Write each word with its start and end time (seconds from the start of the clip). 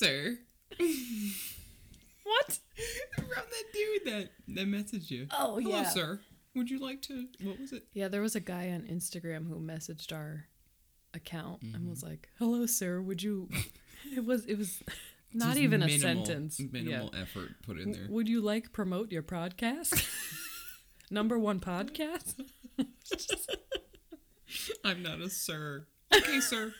sir. 0.00 0.38
What? 2.24 2.58
From 3.16 3.26
that 3.26 3.64
dude 3.72 4.04
that 4.12 4.30
that 4.54 4.66
messaged 4.68 5.10
you. 5.10 5.26
Oh, 5.36 5.58
yeah. 5.58 5.64
Hello, 5.68 5.78
yeah. 5.82 5.88
sir. 5.88 6.20
Would 6.54 6.70
you 6.70 6.78
like 6.78 7.02
to? 7.02 7.26
What 7.42 7.58
was 7.58 7.72
it? 7.72 7.84
Yeah, 7.92 8.06
there 8.08 8.20
was 8.22 8.36
a 8.36 8.40
guy 8.40 8.70
on 8.70 8.82
Instagram 8.82 9.48
who 9.48 9.58
messaged 9.58 10.12
our 10.12 10.46
account 11.12 11.62
and 11.62 11.74
Mm-hmm. 11.74 11.90
was 11.90 12.02
like, 12.04 12.28
"Hello, 12.38 12.66
sir. 12.66 13.00
Would 13.00 13.22
you?" 13.22 13.48
It 14.16 14.24
was. 14.24 14.46
It 14.46 14.56
was 14.58 14.80
not 15.34 15.56
even 15.56 15.82
a 15.82 15.86
Minimal- 15.86 16.24
sentence. 16.24 16.60
Yeah. 16.60 16.68
Minimal 16.70 17.14
effort 17.20 17.50
put 17.66 17.78
in 17.78 17.92
there. 17.92 18.06
Would 18.08 18.28
you 18.28 18.40
like 18.40 18.72
promote 18.72 19.10
your 19.10 19.22
podcast? 19.24 20.06
Number 21.10 21.36
one 21.38 21.58
podcast. 21.60 22.34
I'm 24.84 25.02
not 25.02 25.20
a 25.20 25.28
sir. 25.30 25.86
Okay, 26.14 26.40
sir. 26.40 26.72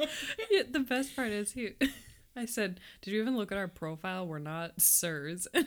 Yeah, 0.50 0.62
the 0.70 0.80
best 0.80 1.14
part 1.16 1.30
is 1.30 1.52
he. 1.52 1.70
I 2.36 2.44
said, 2.46 2.80
"Did 3.02 3.12
you 3.12 3.20
even 3.20 3.36
look 3.36 3.50
at 3.52 3.58
our 3.58 3.68
profile? 3.68 4.26
We're 4.26 4.38
not 4.38 4.80
sirs." 4.80 5.46
And 5.54 5.66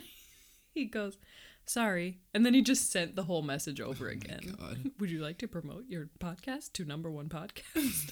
he 0.74 0.86
goes, 0.86 1.18
"Sorry," 1.66 2.20
and 2.34 2.46
then 2.46 2.54
he 2.54 2.62
just 2.62 2.92
sent 2.92 3.16
the 3.16 3.24
whole 3.24 3.42
message 3.44 3.80
over 3.80 4.08
again. 4.10 4.56
God. 4.60 4.92
Would 5.00 5.12
you 5.12 5.22
like 5.22 5.38
to 5.40 5.48
promote 5.48 5.86
your 5.88 6.10
podcast 6.20 6.74
to 6.74 6.86
number 6.86 7.12
one 7.12 7.30
podcast? 7.30 8.12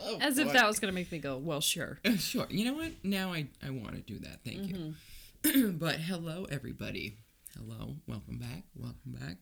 Oh, 0.00 0.18
As 0.20 0.38
if 0.38 0.52
that 0.52 0.66
was 0.66 0.78
gonna 0.78 0.92
make 0.92 1.10
me 1.12 1.18
go, 1.18 1.36
"Well, 1.38 1.60
sure." 1.60 1.98
Uh, 2.04 2.16
Sure. 2.16 2.46
You 2.50 2.64
know 2.66 2.74
what? 2.74 2.92
Now 3.02 3.32
I, 3.32 3.48
I 3.66 3.70
want 3.70 3.94
to 3.96 4.00
do 4.00 4.18
that. 4.20 4.40
Thank 4.44 4.68
you. 4.68 4.94
Mm-hmm. 5.42 5.76
but 5.78 5.96
hello, 5.96 6.46
everybody. 6.50 7.16
Hello. 7.56 7.96
Welcome 8.06 8.38
back. 8.38 8.64
Welcome 8.76 9.12
back. 9.12 9.36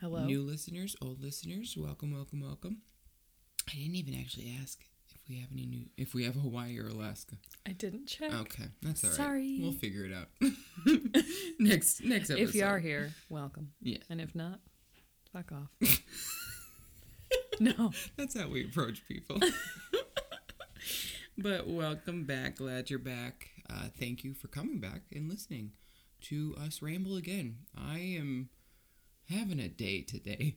Hello. 0.00 0.24
New 0.24 0.42
listeners, 0.42 0.96
old 1.00 1.20
listeners, 1.22 1.76
welcome, 1.78 2.12
welcome, 2.12 2.40
welcome. 2.40 2.78
I 3.68 3.76
didn't 3.76 3.96
even 3.96 4.14
actually 4.14 4.54
ask 4.60 4.80
if 5.14 5.20
we 5.28 5.36
have 5.36 5.48
any 5.52 5.66
new, 5.66 5.84
if 5.96 6.14
we 6.14 6.24
have 6.24 6.34
Hawaii 6.34 6.78
or 6.78 6.88
Alaska. 6.88 7.36
I 7.66 7.72
didn't 7.72 8.06
check. 8.06 8.32
Okay, 8.32 8.64
that's 8.82 9.04
all 9.04 9.10
right. 9.10 9.16
Sorry. 9.16 9.58
We'll 9.62 9.72
figure 9.72 10.04
it 10.04 10.12
out. 10.12 10.28
next, 11.58 12.02
next 12.04 12.30
episode. 12.30 12.48
If 12.48 12.54
you 12.54 12.64
are 12.64 12.78
here, 12.78 13.12
welcome. 13.28 13.72
Yeah. 13.80 13.98
And 14.10 14.20
if 14.20 14.34
not, 14.34 14.58
fuck 15.32 15.52
off. 15.52 15.70
no. 17.60 17.92
That's 18.16 18.38
how 18.38 18.48
we 18.48 18.64
approach 18.64 19.06
people. 19.06 19.38
but 21.38 21.68
welcome 21.68 22.24
back. 22.24 22.56
Glad 22.56 22.90
you're 22.90 22.98
back. 22.98 23.50
Uh, 23.70 23.88
thank 23.98 24.24
you 24.24 24.34
for 24.34 24.48
coming 24.48 24.80
back 24.80 25.02
and 25.14 25.30
listening 25.30 25.72
to 26.22 26.54
us 26.60 26.82
ramble 26.82 27.16
again. 27.16 27.58
I 27.76 27.98
am 27.98 28.50
having 29.28 29.60
a 29.60 29.68
day 29.68 30.02
today. 30.02 30.56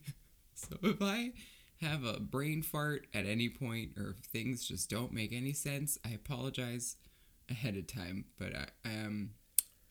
So 0.57 0.77
if 0.83 1.01
I 1.01 1.33
have 1.81 2.03
a 2.03 2.19
brain 2.19 2.61
fart 2.61 3.07
at 3.13 3.25
any 3.25 3.49
point 3.49 3.91
or 3.97 4.11
if 4.11 4.25
things 4.25 4.67
just 4.67 4.89
don't 4.89 5.11
make 5.11 5.33
any 5.33 5.53
sense, 5.53 5.97
I 6.05 6.09
apologize 6.09 6.95
ahead 7.49 7.75
of 7.75 7.87
time. 7.87 8.25
But 8.39 8.53
I 8.55 8.89
um 8.89 9.31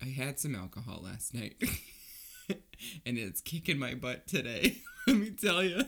I 0.03 0.07
had 0.07 0.39
some 0.39 0.55
alcohol 0.55 1.01
last 1.03 1.35
night. 1.35 1.57
and 3.07 3.19
it's 3.19 3.41
kicking 3.41 3.79
my 3.79 3.95
butt 3.95 4.27
today. 4.27 4.79
Let 5.07 5.17
me 5.17 5.31
tell 5.31 5.63
you. 5.63 5.83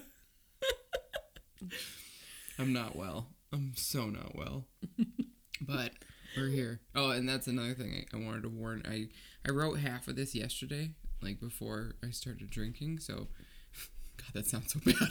I'm 2.59 2.73
not 2.73 2.97
well. 2.97 3.29
I'm 3.53 3.73
so 3.77 4.07
not 4.07 4.35
well. 4.35 4.67
but 5.61 5.93
we're 6.37 6.49
here. 6.49 6.81
Oh, 6.95 7.11
and 7.11 7.29
that's 7.29 7.47
another 7.47 7.75
thing 7.75 8.07
I, 8.13 8.17
I 8.17 8.21
wanted 8.21 8.43
to 8.43 8.49
warn. 8.49 8.83
I 8.87 9.09
I 9.47 9.53
wrote 9.53 9.79
half 9.79 10.09
of 10.09 10.17
this 10.17 10.35
yesterday, 10.35 10.91
like 11.23 11.41
before 11.41 11.95
I 12.05 12.11
started 12.11 12.51
drinking. 12.51 12.99
So, 12.99 13.29
God, 14.17 14.31
that 14.35 14.47
sounds 14.47 14.73
so 14.73 14.81
bad. 14.85 15.09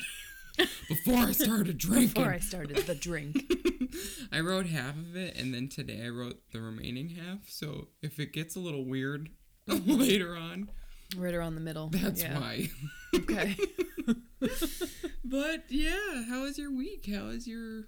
before 0.89 1.15
I 1.15 1.31
started 1.31 1.77
drinking, 1.77 2.13
Before 2.13 2.31
I 2.31 2.39
started 2.39 2.77
the 2.77 2.95
drink. 2.95 3.43
I 4.31 4.39
wrote 4.41 4.65
half 4.67 4.95
of 4.95 5.15
it, 5.15 5.35
and 5.37 5.53
then 5.53 5.67
today 5.69 6.03
I 6.05 6.09
wrote 6.09 6.41
the 6.51 6.61
remaining 6.61 7.09
half. 7.09 7.47
So 7.49 7.89
if 8.01 8.19
it 8.19 8.33
gets 8.33 8.55
a 8.55 8.59
little 8.59 8.85
weird 8.85 9.29
later 9.67 10.35
on, 10.35 10.69
right 11.17 11.33
around 11.33 11.55
the 11.55 11.61
middle. 11.61 11.89
that's 11.89 12.21
Yeah. 12.21 12.39
why. 12.39 12.69
Okay. 13.15 13.55
but 15.23 15.63
yeah, 15.69 16.23
how 16.27 16.41
was 16.43 16.57
your 16.57 16.71
week? 16.75 17.07
How 17.13 17.25
was 17.25 17.47
your 17.47 17.85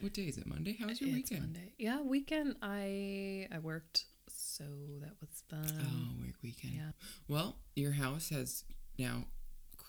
what 0.00 0.12
day 0.14 0.22
is 0.22 0.36
it? 0.38 0.46
Monday? 0.46 0.76
How 0.80 0.86
was 0.88 1.00
your 1.00 1.10
it's 1.10 1.30
weekend? 1.30 1.42
Monday. 1.52 1.72
Yeah, 1.78 2.00
weekend. 2.02 2.56
I 2.62 3.46
I 3.52 3.58
worked, 3.60 4.04
so 4.28 4.64
that 5.00 5.12
was 5.20 5.42
fun. 5.48 5.80
Oh, 5.80 6.24
work 6.26 6.34
weekend. 6.42 6.74
yeah. 6.74 6.90
Well, 7.28 7.56
your 7.76 7.92
house 7.92 8.28
has 8.30 8.64
now 8.98 9.24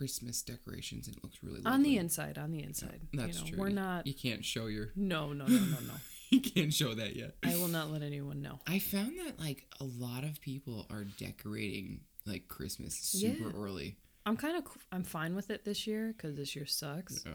Christmas 0.03 0.41
decorations 0.41 1.07
and 1.07 1.15
it 1.15 1.23
looks 1.23 1.37
really 1.41 1.61
lovely. 1.61 1.71
On 1.71 1.81
the 1.81 1.97
inside, 1.97 2.37
on 2.37 2.51
the 2.51 2.61
inside. 2.61 3.07
That's 3.13 3.37
you 3.37 3.43
know, 3.45 3.49
true. 3.51 3.57
We're 3.59 3.69
not. 3.69 4.05
You 4.05 4.13
can't 4.13 4.43
show 4.43 4.65
your. 4.67 4.91
No, 4.97 5.31
no, 5.31 5.45
no, 5.45 5.57
no, 5.59 5.77
no. 5.87 5.93
You 6.29 6.41
can't 6.41 6.73
show 6.73 6.95
that 6.95 7.15
yet. 7.15 7.35
I 7.43 7.55
will 7.57 7.67
not 7.67 7.91
let 7.91 8.01
anyone 8.01 8.41
know. 8.41 8.59
I 8.67 8.79
found 8.79 9.19
that 9.19 9.39
like 9.39 9.65
a 9.79 9.83
lot 9.83 10.23
of 10.23 10.41
people 10.41 10.87
are 10.89 11.03
decorating 11.03 12.01
like 12.25 12.47
Christmas 12.47 12.95
super 12.95 13.49
Yeah. 13.49 13.55
early. 13.55 13.97
I'm 14.25 14.35
kind 14.35 14.57
of. 14.57 14.63
I'm 14.91 15.03
fine 15.03 15.35
with 15.35 15.51
it 15.51 15.63
this 15.63 15.85
year 15.87 16.11
because 16.17 16.35
this 16.35 16.55
year 16.55 16.65
sucks. 16.65 17.23
Yeah. 17.23 17.31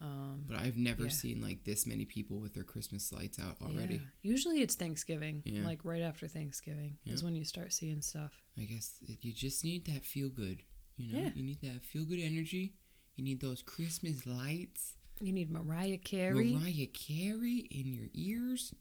Um, 0.00 0.44
But 0.46 0.58
I've 0.58 0.76
never 0.76 1.04
Yeah. 1.04 1.08
seen 1.10 1.40
like 1.42 1.64
this 1.64 1.86
many 1.86 2.04
people 2.04 2.38
with 2.38 2.54
their 2.54 2.62
Christmas 2.64 3.10
lights 3.12 3.38
out 3.40 3.56
already. 3.60 3.94
yeah. 3.96 4.00
Usually 4.22 4.62
it's 4.62 4.76
Thanksgiving, 4.76 5.42
Yeah. 5.44 5.64
like 5.64 5.84
right 5.84 6.02
after 6.02 6.28
Thanksgiving 6.28 6.98
is 7.04 7.24
when 7.24 7.34
you 7.34 7.44
start 7.44 7.72
seeing 7.72 8.00
stuff. 8.00 8.42
I 8.56 8.62
guess 8.64 9.00
it, 9.08 9.18
you 9.24 9.32
just 9.32 9.64
need 9.64 9.86
that 9.86 10.04
feel 10.04 10.28
good. 10.28 10.62
You 10.96 11.12
know, 11.12 11.18
Yeah. 11.24 11.30
you 11.34 11.42
need 11.42 11.60
that 11.62 11.84
feel 11.84 12.04
good 12.04 12.20
energy. 12.20 12.74
You 13.16 13.24
need 13.24 13.40
those 13.40 13.62
Christmas 13.62 14.26
lights. 14.26 14.94
You 15.20 15.32
need 15.32 15.50
Mariah 15.50 15.98
Carey. 15.98 16.52
Mariah 16.54 16.86
Carey 16.86 17.66
in 17.70 17.92
your 17.92 18.08
ears, 18.14 18.74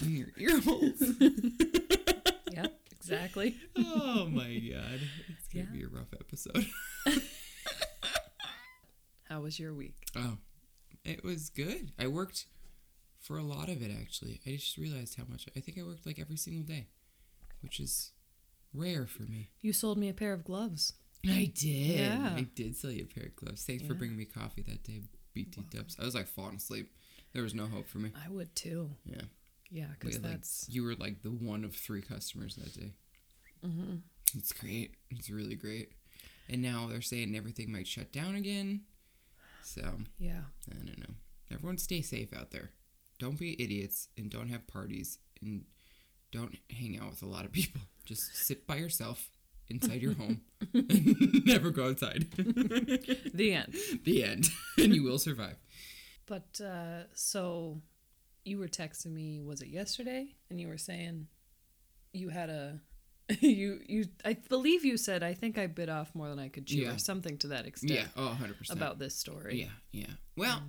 in 0.00 0.16
your 0.16 0.28
ear 0.38 0.60
holes. 0.60 1.02
yeah, 2.52 2.66
exactly. 2.90 3.56
oh 3.76 4.26
my 4.30 4.58
god, 4.58 5.00
it's 5.28 5.48
gonna 5.52 5.66
Yeah. 5.66 5.72
be 5.72 5.82
a 5.82 5.88
rough 5.88 6.12
episode. 6.18 6.66
How 9.28 9.40
was 9.40 9.58
your 9.58 9.74
week? 9.74 9.96
Oh, 10.16 10.38
it 11.04 11.24
was 11.24 11.50
good. 11.50 11.92
I 11.98 12.06
worked 12.06 12.46
for 13.20 13.38
a 13.38 13.42
lot 13.42 13.68
of 13.68 13.82
it 13.82 13.90
actually. 13.90 14.40
I 14.46 14.50
just 14.52 14.76
realized 14.76 15.16
how 15.16 15.24
much. 15.28 15.46
I 15.56 15.60
think 15.60 15.78
I 15.78 15.82
worked 15.82 16.06
like 16.06 16.18
every 16.18 16.36
single 16.36 16.62
day, 16.64 16.88
which 17.62 17.80
is 17.80 18.12
rare 18.72 19.06
for 19.06 19.22
me. 19.22 19.50
You 19.60 19.72
sold 19.72 19.98
me 19.98 20.08
a 20.08 20.14
pair 20.14 20.32
of 20.32 20.44
gloves. 20.44 20.92
I 21.28 21.44
did. 21.54 21.98
Yeah. 21.98 22.34
I 22.36 22.42
did 22.54 22.76
sell 22.76 22.90
you 22.90 23.04
a 23.04 23.14
pair 23.14 23.26
of 23.26 23.36
gloves. 23.36 23.64
Thanks 23.64 23.84
for 23.84 23.94
bringing 23.94 24.16
me 24.16 24.24
coffee 24.24 24.62
that 24.62 24.82
day, 24.82 25.02
BT 25.34 25.62
Dubs. 25.70 25.96
I 26.00 26.04
was 26.04 26.14
like 26.14 26.28
falling 26.28 26.56
asleep. 26.56 26.92
There 27.32 27.42
was 27.42 27.54
no 27.54 27.66
hope 27.66 27.88
for 27.88 27.98
me. 27.98 28.12
I 28.24 28.30
would 28.30 28.54
too. 28.54 28.90
Yeah. 29.04 29.22
Yeah, 29.70 29.86
because 29.98 30.16
had, 30.16 30.22
like, 30.24 30.32
that's 30.34 30.66
you 30.68 30.84
were 30.84 30.94
like 30.94 31.22
the 31.22 31.30
one 31.30 31.64
of 31.64 31.74
three 31.74 32.02
customers 32.02 32.54
that 32.56 32.72
day. 32.78 32.92
hmm 33.62 33.96
It's 34.36 34.52
great. 34.52 34.94
It's 35.10 35.30
really 35.30 35.56
great. 35.56 35.92
And 36.48 36.62
now 36.62 36.86
they're 36.88 37.00
saying 37.02 37.34
everything 37.34 37.72
might 37.72 37.86
shut 37.86 38.12
down 38.12 38.34
again. 38.36 38.82
So 39.62 39.82
yeah. 40.18 40.42
I 40.70 40.74
don't 40.74 40.98
know. 40.98 41.14
Everyone 41.50 41.78
stay 41.78 42.02
safe 42.02 42.32
out 42.34 42.50
there. 42.50 42.70
Don't 43.18 43.38
be 43.38 43.60
idiots 43.62 44.08
and 44.18 44.30
don't 44.30 44.48
have 44.50 44.66
parties 44.66 45.18
and 45.40 45.64
don't 46.32 46.56
hang 46.70 46.98
out 46.98 47.10
with 47.10 47.22
a 47.22 47.26
lot 47.26 47.44
of 47.44 47.52
people. 47.52 47.80
Just 48.04 48.36
sit 48.36 48.66
by 48.66 48.76
yourself 48.76 49.30
inside 49.68 50.02
your 50.02 50.14
home 50.14 50.40
and 50.72 51.44
never 51.46 51.70
go 51.70 51.88
outside. 51.88 52.26
The 53.34 53.52
end. 53.54 53.74
the 54.04 54.24
end. 54.24 54.48
and 54.78 54.94
you 54.94 55.02
will 55.02 55.18
survive. 55.18 55.56
But 56.26 56.60
uh, 56.64 57.04
so 57.14 57.80
you 58.44 58.58
were 58.58 58.68
texting 58.68 59.12
me. 59.12 59.40
Was 59.42 59.60
it 59.62 59.68
yesterday? 59.68 60.28
And 60.50 60.60
you 60.60 60.68
were 60.68 60.78
saying 60.78 61.26
you 62.12 62.28
had 62.28 62.48
a 62.50 62.78
you 63.40 63.80
you. 63.86 64.04
I 64.24 64.34
believe 64.48 64.84
you 64.84 64.96
said 64.96 65.22
I 65.22 65.34
think 65.34 65.58
I 65.58 65.66
bit 65.66 65.88
off 65.88 66.14
more 66.14 66.28
than 66.28 66.38
I 66.38 66.48
could 66.48 66.66
chew, 66.66 66.82
Yeah. 66.82 66.94
or 66.94 66.98
something 66.98 67.38
to 67.38 67.48
that 67.48 67.66
extent. 67.66 67.92
Yeah. 67.92 68.06
Oh, 68.16 68.36
100%. 68.40 68.70
About 68.72 68.98
this 68.98 69.14
story. 69.16 69.60
Yeah, 69.60 69.72
yeah. 69.92 70.14
Well, 70.36 70.62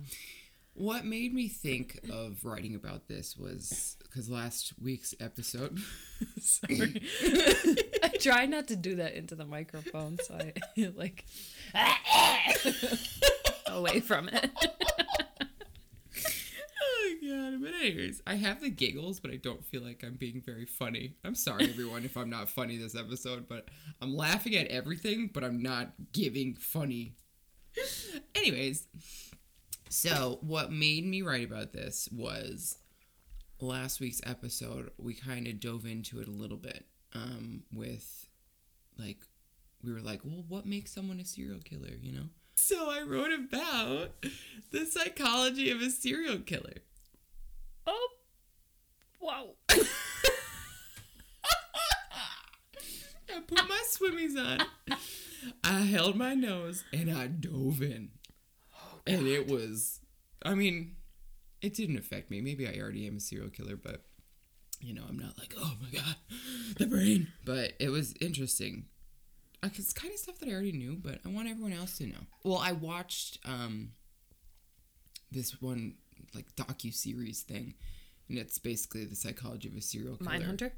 what 0.74 1.04
made 1.06 1.32
me 1.32 1.48
think 1.48 2.00
of 2.10 2.44
writing 2.44 2.74
about 2.74 3.08
this 3.08 3.36
was 3.36 3.96
because 4.02 4.28
last 4.28 4.72
week's 4.82 5.14
episode. 5.20 5.78
Sorry. 6.40 7.02
I 8.06 8.16
try 8.18 8.46
not 8.46 8.68
to 8.68 8.76
do 8.76 8.94
that 8.96 9.14
into 9.14 9.34
the 9.34 9.44
microphone, 9.44 10.18
so 10.22 10.34
I 10.34 10.52
like 10.96 11.24
away 13.66 13.98
from 14.00 14.28
it. 14.28 14.50
oh 16.82 17.14
god! 17.20 17.60
But 17.60 17.74
anyways, 17.80 18.22
I 18.24 18.36
have 18.36 18.60
the 18.60 18.70
giggles, 18.70 19.18
but 19.18 19.32
I 19.32 19.36
don't 19.36 19.64
feel 19.64 19.82
like 19.82 20.04
I'm 20.04 20.14
being 20.14 20.40
very 20.40 20.66
funny. 20.66 21.16
I'm 21.24 21.34
sorry, 21.34 21.68
everyone, 21.68 22.04
if 22.04 22.16
I'm 22.16 22.30
not 22.30 22.48
funny 22.48 22.76
this 22.76 22.94
episode, 22.94 23.48
but 23.48 23.68
I'm 24.00 24.14
laughing 24.14 24.54
at 24.54 24.68
everything, 24.68 25.30
but 25.34 25.42
I'm 25.42 25.60
not 25.60 25.92
giving 26.12 26.54
funny. 26.54 27.16
anyways, 28.36 28.86
so 29.88 30.38
what 30.42 30.70
made 30.70 31.04
me 31.04 31.22
write 31.22 31.44
about 31.44 31.72
this 31.72 32.08
was 32.12 32.78
last 33.60 33.98
week's 33.98 34.20
episode. 34.24 34.92
We 34.96 35.14
kind 35.14 35.48
of 35.48 35.58
dove 35.58 35.86
into 35.86 36.20
it 36.20 36.28
a 36.28 36.32
little 36.32 36.56
bit 36.56 36.86
um, 37.16 37.62
with 37.72 38.28
like 38.98 39.18
we 39.82 39.92
were 39.92 40.00
like, 40.00 40.20
well, 40.24 40.44
what 40.48 40.66
makes 40.66 40.92
someone 40.92 41.20
a 41.20 41.24
serial 41.24 41.60
killer, 41.60 41.94
you 42.00 42.12
know? 42.12 42.28
So 42.56 42.90
I 42.90 43.02
wrote 43.02 43.32
about 43.32 44.12
the 44.72 44.84
psychology 44.86 45.70
of 45.70 45.80
a 45.80 45.90
serial 45.90 46.38
killer. 46.38 46.78
Oh, 47.86 48.08
Wow. 49.20 49.50
I 53.28 53.40
put 53.46 53.68
my 53.68 53.82
swimmies 53.90 54.36
on. 54.38 54.66
I 55.64 55.80
held 55.80 56.16
my 56.16 56.34
nose 56.34 56.84
and 56.92 57.10
I 57.10 57.26
dove 57.26 57.82
in. 57.82 58.10
and 59.06 59.26
it 59.26 59.48
was, 59.48 60.00
I 60.42 60.54
mean, 60.54 60.96
it 61.60 61.74
didn't 61.74 61.98
affect 61.98 62.30
me. 62.30 62.40
Maybe 62.40 62.66
I 62.68 62.78
already 62.80 63.06
am 63.06 63.16
a 63.16 63.20
serial 63.20 63.50
killer, 63.50 63.76
but, 63.76 64.02
you 64.80 64.94
know, 64.94 65.02
I'm 65.08 65.18
not 65.18 65.38
like, 65.38 65.54
oh 65.58 65.74
my 65.82 65.90
God, 65.90 66.16
the 66.78 66.86
brain. 66.86 67.28
But 67.44 67.72
it 67.78 67.90
was 67.90 68.14
interesting. 68.20 68.86
Uh, 69.62 69.68
It's 69.74 69.92
kind 69.92 70.12
of 70.12 70.18
stuff 70.20 70.38
that 70.38 70.48
I 70.48 70.52
already 70.52 70.72
knew, 70.72 70.96
but 70.96 71.20
I 71.24 71.28
want 71.28 71.48
everyone 71.48 71.72
else 71.72 71.98
to 71.98 72.06
know. 72.06 72.26
Well, 72.44 72.58
I 72.58 72.72
watched 72.72 73.38
um, 73.44 73.92
this 75.30 75.60
one, 75.60 75.94
like, 76.34 76.54
docu 76.56 76.92
series 76.92 77.42
thing. 77.42 77.74
And 78.28 78.38
it's 78.38 78.58
basically 78.58 79.04
the 79.04 79.14
psychology 79.14 79.68
of 79.68 79.76
a 79.76 79.80
serial 79.80 80.16
killer. 80.16 80.30
Mindhunter? 80.32 80.72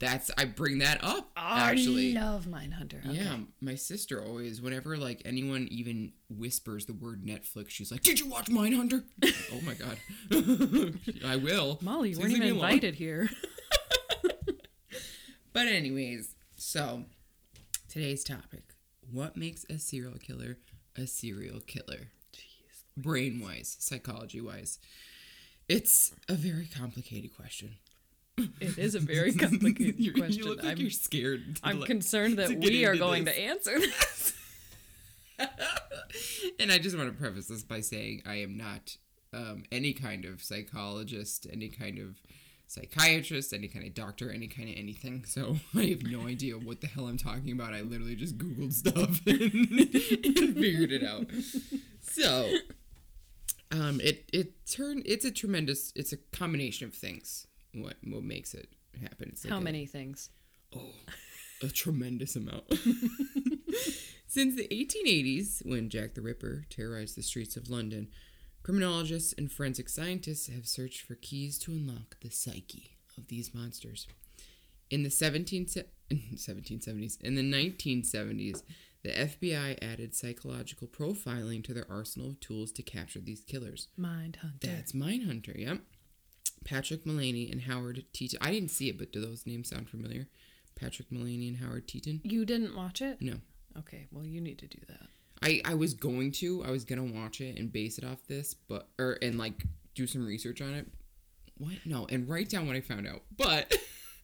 That's 0.00 0.30
I 0.38 0.44
bring 0.44 0.78
that 0.78 1.02
up 1.02 1.30
actually. 1.36 2.16
I 2.16 2.20
love 2.20 2.46
Mindhunter. 2.46 3.04
Okay. 3.04 3.16
Yeah, 3.16 3.38
my 3.60 3.74
sister 3.74 4.22
always, 4.22 4.62
whenever 4.62 4.96
like 4.96 5.22
anyone 5.24 5.66
even 5.70 6.12
whispers 6.28 6.86
the 6.86 6.92
word 6.92 7.24
Netflix, 7.24 7.70
she's 7.70 7.90
like, 7.90 8.02
"Did 8.02 8.20
you 8.20 8.28
watch 8.28 8.46
Mindhunter?" 8.46 9.02
oh 9.52 9.60
my 9.62 9.74
god, 9.74 9.98
I 11.26 11.36
will. 11.36 11.78
Molly, 11.82 12.10
you 12.10 12.18
weren't 12.18 12.32
even 12.32 12.48
invited 12.48 12.94
here. 12.94 13.28
But 15.54 15.66
anyways, 15.66 16.36
so 16.54 17.06
today's 17.88 18.22
topic: 18.22 18.74
What 19.10 19.36
makes 19.36 19.64
a 19.68 19.78
serial 19.78 20.18
killer 20.18 20.58
a 20.96 21.06
serial 21.06 21.60
killer? 21.60 22.12
Jeez. 22.32 22.84
Brain 22.96 23.40
wise, 23.40 23.76
psychology 23.80 24.40
wise, 24.40 24.78
it's 25.68 26.14
a 26.28 26.34
very 26.34 26.66
complicated 26.66 27.34
question. 27.34 27.76
It 28.60 28.78
is 28.78 28.94
a 28.94 29.00
very 29.00 29.32
complicated 29.32 29.94
you, 29.98 30.12
question. 30.12 30.38
You 30.42 30.48
look 30.48 30.62
like 30.62 30.72
I'm, 30.72 30.78
you're 30.78 30.90
scared. 30.90 31.58
I'm 31.62 31.80
like- 31.80 31.86
concerned 31.88 32.38
that 32.38 32.48
we 32.50 32.84
are 32.84 32.96
going 32.96 33.24
this. 33.24 33.34
to 33.34 33.40
answer 33.40 33.78
this. 33.80 34.32
and 36.58 36.72
I 36.72 36.78
just 36.78 36.96
want 36.96 37.10
to 37.10 37.16
preface 37.18 37.46
this 37.46 37.62
by 37.62 37.80
saying 37.80 38.22
I 38.26 38.36
am 38.36 38.56
not 38.56 38.96
um, 39.32 39.64
any 39.70 39.92
kind 39.92 40.24
of 40.24 40.42
psychologist, 40.42 41.46
any 41.52 41.68
kind 41.68 41.98
of 41.98 42.16
psychiatrist, 42.66 43.52
any 43.52 43.66
kind 43.68 43.86
of 43.86 43.94
doctor, 43.94 44.30
any 44.30 44.46
kind 44.46 44.68
of 44.68 44.76
anything. 44.76 45.24
So 45.24 45.56
I 45.76 45.84
have 45.86 46.02
no 46.02 46.26
idea 46.26 46.54
what 46.54 46.80
the 46.80 46.86
hell 46.86 47.06
I'm 47.08 47.18
talking 47.18 47.52
about. 47.52 47.74
I 47.74 47.80
literally 47.80 48.16
just 48.16 48.38
Googled 48.38 48.72
stuff 48.72 49.20
and, 49.26 49.42
and 49.42 50.54
figured 50.56 50.92
it 50.92 51.02
out. 51.04 51.26
So 52.00 52.52
um, 53.70 54.00
it 54.00 54.28
it 54.32 54.66
turned 54.66 55.02
it's 55.06 55.24
a 55.24 55.30
tremendous 55.30 55.92
it's 55.94 56.12
a 56.12 56.16
combination 56.16 56.86
of 56.86 56.94
things. 56.94 57.46
What 57.74 57.96
what 58.04 58.22
makes 58.22 58.54
it 58.54 58.68
happen? 59.00 59.30
It's 59.32 59.44
like 59.44 59.52
How 59.52 59.58
a- 59.58 59.62
many 59.62 59.86
things? 59.86 60.30
Oh, 60.76 60.90
a 61.62 61.68
tremendous 61.68 62.36
amount. 62.36 62.64
Since 64.26 64.56
the 64.56 64.68
1880s, 64.68 65.64
when 65.66 65.88
Jack 65.88 66.14
the 66.14 66.20
Ripper 66.20 66.66
terrorized 66.68 67.16
the 67.16 67.22
streets 67.22 67.56
of 67.56 67.70
London, 67.70 68.08
criminologists 68.62 69.32
and 69.38 69.50
forensic 69.50 69.88
scientists 69.88 70.48
have 70.48 70.66
searched 70.66 71.00
for 71.00 71.14
keys 71.14 71.58
to 71.60 71.72
unlock 71.72 72.16
the 72.20 72.30
psyche 72.30 72.98
of 73.16 73.28
these 73.28 73.54
monsters. 73.54 74.06
In 74.90 75.02
the 75.02 75.10
17, 75.10 75.66
se- 75.68 75.84
1770s, 76.12 77.20
in 77.22 77.34
the 77.36 77.42
1970s, 77.42 78.62
the 79.02 79.10
FBI 79.10 79.78
added 79.82 80.14
psychological 80.14 80.86
profiling 80.88 81.64
to 81.64 81.72
their 81.72 81.86
arsenal 81.90 82.28
of 82.30 82.40
tools 82.40 82.70
to 82.72 82.82
capture 82.82 83.20
these 83.20 83.40
killers. 83.40 83.88
Mindhunter. 83.98 84.60
That's 84.60 84.92
mind 84.92 85.24
hunter. 85.24 85.54
yep. 85.56 85.80
Patrick 86.64 87.04
Mullany 87.04 87.50
and 87.50 87.62
Howard 87.62 88.04
Teten. 88.12 88.34
I 88.40 88.50
didn't 88.50 88.70
see 88.70 88.88
it, 88.88 88.98
but 88.98 89.12
do 89.12 89.20
those 89.20 89.46
names 89.46 89.68
sound 89.70 89.88
familiar? 89.88 90.28
Patrick 90.78 91.10
Mullany 91.10 91.48
and 91.48 91.56
Howard 91.58 91.88
Teten? 91.88 92.20
You 92.22 92.44
didn't 92.44 92.76
watch 92.76 93.00
it? 93.02 93.20
No. 93.20 93.34
Okay, 93.78 94.06
well, 94.10 94.24
you 94.24 94.40
need 94.40 94.58
to 94.58 94.66
do 94.66 94.78
that. 94.88 95.06
I, 95.42 95.60
I 95.64 95.74
was 95.74 95.94
going 95.94 96.32
to. 96.32 96.64
I 96.64 96.70
was 96.70 96.84
gonna 96.84 97.04
watch 97.04 97.40
it 97.40 97.58
and 97.58 97.72
base 97.72 97.96
it 97.98 98.04
off 98.04 98.26
this, 98.26 98.54
but 98.54 98.88
or 98.98 99.18
and 99.22 99.38
like 99.38 99.62
do 99.94 100.06
some 100.06 100.26
research 100.26 100.60
on 100.60 100.74
it. 100.74 100.86
What? 101.58 101.74
No, 101.84 102.06
and 102.10 102.28
write 102.28 102.48
down 102.48 102.66
what 102.66 102.74
I 102.76 102.80
found 102.80 103.06
out. 103.06 103.22
But 103.36 103.76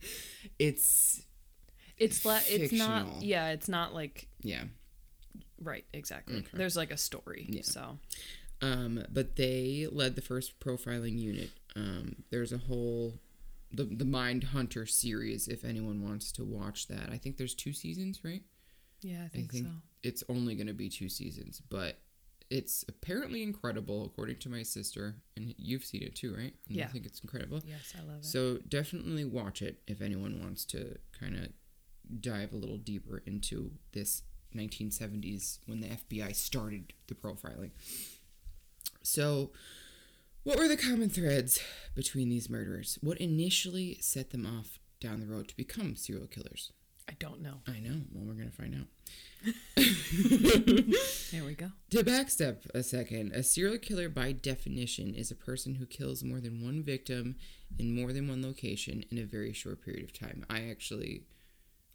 it's 0.58 1.22
It's 1.98 2.24
la- 2.24 2.40
it's 2.46 2.72
not 2.72 3.22
yeah, 3.22 3.50
it's 3.50 3.68
not 3.68 3.94
like 3.94 4.28
yeah. 4.42 4.64
right, 5.60 5.84
exactly. 5.92 6.38
Okay. 6.38 6.48
There's 6.52 6.76
like 6.76 6.90
a 6.90 6.96
story. 6.96 7.46
Yeah. 7.48 7.62
So 7.62 7.98
Um, 8.60 9.04
but 9.12 9.36
they 9.36 9.86
led 9.90 10.16
the 10.16 10.22
first 10.22 10.58
profiling 10.60 11.18
unit. 11.18 11.50
Um, 11.76 12.16
there's 12.30 12.52
a 12.52 12.58
whole 12.58 13.14
the 13.72 13.84
the 13.84 14.04
Mind 14.04 14.44
Hunter 14.44 14.86
series. 14.86 15.48
If 15.48 15.64
anyone 15.64 16.02
wants 16.02 16.30
to 16.32 16.44
watch 16.44 16.86
that, 16.88 17.10
I 17.10 17.18
think 17.18 17.36
there's 17.36 17.54
two 17.54 17.72
seasons, 17.72 18.20
right? 18.24 18.42
yeah, 19.02 19.20
I 19.22 19.24
I 19.24 19.28
think, 19.28 19.52
think 19.52 19.66
so. 19.66 19.72
it's 20.02 20.24
only 20.28 20.54
going 20.54 20.66
to 20.68 20.72
be 20.72 20.88
two 20.88 21.08
seasons, 21.10 21.60
but 21.68 21.98
it's 22.50 22.84
apparently 22.88 23.42
incredible 23.42 24.04
according 24.06 24.38
to 24.38 24.48
my 24.48 24.62
sister, 24.62 25.16
and 25.36 25.54
you've 25.58 25.84
seen 25.84 26.02
it 26.02 26.14
too, 26.14 26.34
right? 26.34 26.54
And 26.68 26.76
Yeah. 26.76 26.84
I 26.84 26.88
think 26.88 27.04
it's 27.06 27.20
incredible. 27.20 27.60
Yes, 27.66 27.92
I 27.98 28.02
love 28.06 28.18
it. 28.20 28.24
So 28.24 28.58
definitely 28.68 29.24
watch 29.24 29.60
it 29.62 29.80
if 29.86 30.00
anyone 30.00 30.40
wants 30.40 30.64
to 30.66 30.96
kind 31.18 31.36
of 31.36 31.48
dive 32.20 32.52
a 32.52 32.56
little 32.56 32.76
deeper 32.78 33.22
into 33.26 33.72
this 33.92 34.22
1970s 34.54 35.58
when 35.66 35.80
the 35.80 35.88
FBI 35.88 36.34
started 36.34 36.92
the 37.08 37.14
profiling. 37.14 37.70
So, 39.02 39.50
what 40.44 40.58
were 40.58 40.68
the 40.68 40.76
common 40.76 41.08
threads 41.08 41.60
between 41.94 42.28
these 42.28 42.50
murderers? 42.50 42.98
What 43.00 43.18
initially 43.18 43.98
set 44.00 44.30
them 44.30 44.46
off 44.46 44.78
down 45.00 45.20
the 45.20 45.26
road 45.26 45.48
to 45.48 45.56
become 45.56 45.96
serial 45.96 46.26
killers? 46.26 46.70
I 47.08 47.12
don't 47.18 47.42
know. 47.42 47.60
I 47.66 47.80
know. 47.80 48.02
Well, 48.12 48.24
we're 48.26 48.34
going 48.34 48.50
to 48.50 48.56
find 48.56 48.74
out. 48.74 48.86
there 51.32 51.44
we 51.44 51.54
go. 51.54 51.70
To 51.90 52.02
backstep 52.02 52.66
a 52.74 52.82
second, 52.82 53.32
a 53.32 53.42
serial 53.42 53.78
killer 53.78 54.08
by 54.08 54.32
definition 54.32 55.14
is 55.14 55.30
a 55.30 55.36
person 55.36 55.74
who 55.74 55.86
kills 55.86 56.24
more 56.24 56.40
than 56.40 56.62
one 56.62 56.82
victim 56.82 57.36
in 57.78 57.94
more 57.94 58.12
than 58.12 58.28
one 58.28 58.42
location 58.42 59.04
in 59.10 59.18
a 59.18 59.24
very 59.24 59.52
short 59.52 59.84
period 59.84 60.04
of 60.04 60.12
time. 60.12 60.46
I 60.48 60.70
actually, 60.70 61.24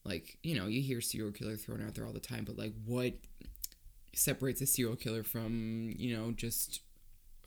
like, 0.03 0.37
you 0.43 0.55
know, 0.55 0.67
you 0.67 0.81
hear 0.81 1.01
serial 1.01 1.31
killer 1.31 1.55
thrown 1.55 1.83
out 1.85 1.95
there 1.95 2.05
all 2.05 2.13
the 2.13 2.19
time, 2.19 2.45
but 2.45 2.57
like, 2.57 2.73
what 2.85 3.13
separates 4.13 4.61
a 4.61 4.67
serial 4.67 4.95
killer 4.95 5.23
from, 5.23 5.93
you 5.97 6.15
know, 6.15 6.31
just 6.31 6.81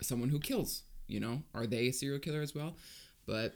someone 0.01 0.29
who 0.29 0.39
kills? 0.39 0.83
You 1.07 1.19
know, 1.19 1.43
are 1.53 1.67
they 1.67 1.87
a 1.87 1.93
serial 1.93 2.19
killer 2.19 2.41
as 2.41 2.55
well? 2.55 2.75
But 3.25 3.55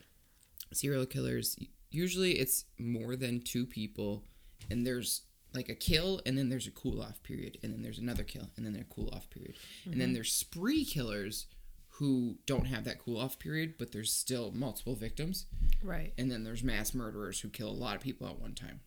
serial 0.73 1.05
killers, 1.05 1.57
usually 1.91 2.33
it's 2.33 2.65
more 2.77 3.15
than 3.15 3.41
two 3.41 3.65
people, 3.65 4.23
and 4.69 4.85
there's 4.85 5.21
like 5.53 5.69
a 5.69 5.75
kill 5.75 6.21
and 6.25 6.37
then 6.37 6.49
there's 6.49 6.67
a 6.67 6.71
cool 6.71 7.01
off 7.01 7.23
period 7.23 7.57
and 7.63 7.73
then 7.73 7.81
there's 7.81 7.97
another 7.97 8.21
kill 8.23 8.49
and 8.57 8.65
then 8.65 8.73
there's 8.73 8.85
a 8.85 8.93
cool 8.93 9.09
off 9.13 9.29
period. 9.29 9.55
And 9.85 9.99
then 9.99 10.13
there's 10.13 10.31
spree 10.31 10.83
killers 10.85 11.47
who 11.87 12.35
don't 12.45 12.65
have 12.65 12.83
that 12.83 12.99
cool 12.99 13.17
off 13.19 13.39
period 13.39 13.75
but 13.79 13.91
there's 13.91 14.13
still 14.13 14.51
multiple 14.51 14.93
victims. 14.93 15.45
Right. 15.81 16.13
and 16.17 16.29
then 16.29 16.43
there's 16.43 16.63
mass 16.63 16.93
murderers 16.93 17.39
who 17.39 17.47
kill 17.49 17.69
a 17.69 17.71
lot 17.71 17.95
of 17.95 18.01
people 18.01 18.27
at 18.27 18.37
one 18.39 18.53
time. 18.53 18.81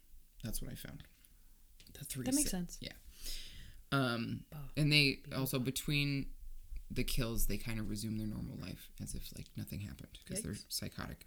That's 0.45 0.61
what 0.63 0.71
i 0.71 0.75
found. 0.75 1.03
The 1.99 2.05
three 2.05 2.25
That 2.25 2.35
makes 2.35 2.51
se- 2.51 2.57
sense. 2.59 2.79
yeah. 2.81 2.93
Um 3.91 4.45
and 4.77 4.93
they 4.93 5.21
also 5.37 5.59
between 5.59 6.27
the 6.91 7.05
kills 7.05 7.47
they 7.47 7.57
kind 7.57 7.79
of 7.79 7.89
resume 7.89 8.19
their 8.19 8.27
normal 8.27 8.57
life 8.61 8.91
as 9.03 9.15
if 9.15 9.31
like 9.37 9.47
nothing 9.57 9.81
happened 9.81 10.19
because 10.25 10.43
they're 10.43 10.57
psychotic. 10.69 11.25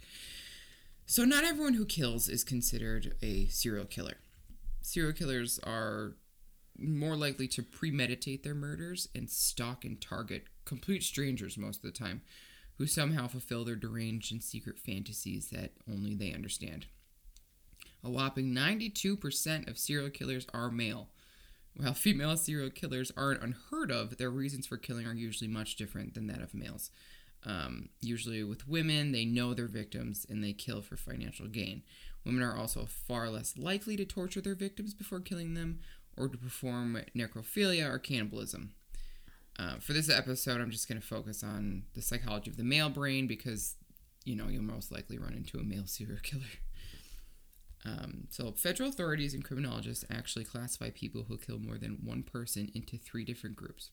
So 1.05 1.24
not 1.24 1.43
everyone 1.43 1.74
who 1.74 1.86
kills 1.86 2.29
is 2.29 2.43
considered 2.43 3.15
a 3.22 3.46
serial 3.48 3.86
killer. 3.86 4.17
Serial 4.82 5.13
killers 5.13 5.60
are 5.63 6.13
more 6.77 7.15
likely 7.15 7.48
to 7.48 7.63
premeditate 7.63 8.43
their 8.43 8.55
murders 8.55 9.08
and 9.15 9.29
stalk 9.29 9.86
and 9.86 10.01
target 10.01 10.46
complete 10.65 11.03
strangers 11.03 11.58
most 11.58 11.77
of 11.77 11.93
the 11.93 11.98
time 11.98 12.22
who 12.77 12.88
somehow 12.88 13.27
fulfill 13.27 13.63
their 13.63 13.75
deranged 13.75 14.32
and 14.32 14.43
secret 14.43 14.79
fantasies 14.79 15.50
that 15.50 15.72
only 15.91 16.15
they 16.15 16.34
understand. 16.34 16.88
A 18.03 18.10
whopping 18.10 18.53
92% 18.53 19.70
of 19.70 19.77
serial 19.77 20.10
killers 20.10 20.48
are 20.53 20.72
male 20.72 21.10
while 21.75 21.94
female 21.94 22.38
serial 22.38 22.70
killers 22.70 23.12
aren't 23.18 23.42
unheard 23.42 23.92
of, 23.92 24.18
their 24.18 24.30
reasons 24.30 24.68
for 24.68 24.77
killing 24.77 25.08
are 25.08 25.13
usually 25.13 25.48
much 25.48 25.75
different 25.75 26.13
than 26.13 26.27
that 26.27 26.42
of 26.42 26.53
males. 26.53 26.92
Um, 27.46 27.89
usually, 28.00 28.44
with 28.44 28.68
women, 28.68 29.12
they 29.12 29.25
know 29.25 29.53
their 29.53 29.68
victims 29.68 30.25
and 30.30 30.44
they 30.44 30.53
kill 30.53 30.82
for 30.82 30.96
financial 30.96 31.48
gain. 31.48 31.84
Women 32.25 32.44
are 32.44 32.56
also 32.58 32.86
far 32.86 33.30
less 33.30 33.58
likely 33.58 33.98
to 33.98 34.06
torture 34.06 34.42
their 34.42 34.56
victims 34.56 34.94
before 34.94 35.20
killing 35.20 35.56
them 35.56 35.80
or 36.15 36.30
to 36.30 36.38
perform 36.38 37.01
necrophilia 37.15 37.89
or 37.89 38.00
cannibalism. 38.00 38.74
Uh, 39.60 39.75
for 39.80 39.94
this 39.94 40.10
episode, 40.10 40.62
I'm 40.62 40.72
just 40.72 40.88
going 40.88 41.00
to 41.00 41.06
focus 41.06 41.44
on 41.44 41.84
the 41.94 42.01
psychology 42.01 42.50
of 42.50 42.58
the 42.58 42.63
male 42.63 42.89
brain 42.89 43.27
because, 43.27 43.75
you 44.25 44.36
know, 44.36 44.48
you'll 44.48 44.63
most 44.63 44.92
likely 44.92 45.18
run 45.18 45.34
into 45.34 45.60
a 45.60 45.63
male 45.63 45.86
serial 45.86 46.20
killer. 46.22 46.44
Um, 47.86 48.28
so, 48.30 48.52
federal 48.54 48.90
authorities 48.90 49.34
and 49.34 49.44
criminologists 49.44 50.06
actually 50.10 50.46
classify 50.46 50.90
people 50.90 51.25
who 51.28 51.38
kill 51.38 51.60
more 51.60 51.78
than 51.78 52.00
one 52.04 52.24
person 52.24 52.72
into 52.74 52.98
three 52.98 53.25
different 53.25 53.56
groups. 53.56 53.92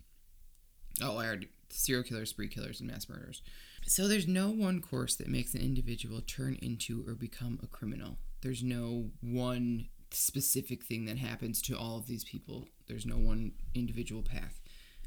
Oh, 1.02 1.16
I 1.16 1.26
already 1.26 1.48
serial 1.70 2.04
killers, 2.04 2.30
spree 2.30 2.48
killers, 2.48 2.80
and 2.80 2.90
mass 2.90 3.08
murderers. 3.08 3.42
So 3.86 4.06
there's 4.06 4.28
no 4.28 4.50
one 4.50 4.80
course 4.80 5.16
that 5.16 5.28
makes 5.28 5.54
an 5.54 5.62
individual 5.62 6.20
turn 6.20 6.58
into 6.60 7.04
or 7.06 7.14
become 7.14 7.58
a 7.62 7.66
criminal. 7.66 8.18
There's 8.42 8.62
no 8.62 9.10
one 9.20 9.86
specific 10.12 10.84
thing 10.84 11.06
that 11.06 11.18
happens 11.18 11.62
to 11.62 11.78
all 11.78 11.96
of 11.96 12.06
these 12.06 12.24
people. 12.24 12.68
There's 12.88 13.06
no 13.06 13.16
one 13.16 13.52
individual 13.74 14.22
path. 14.22 14.60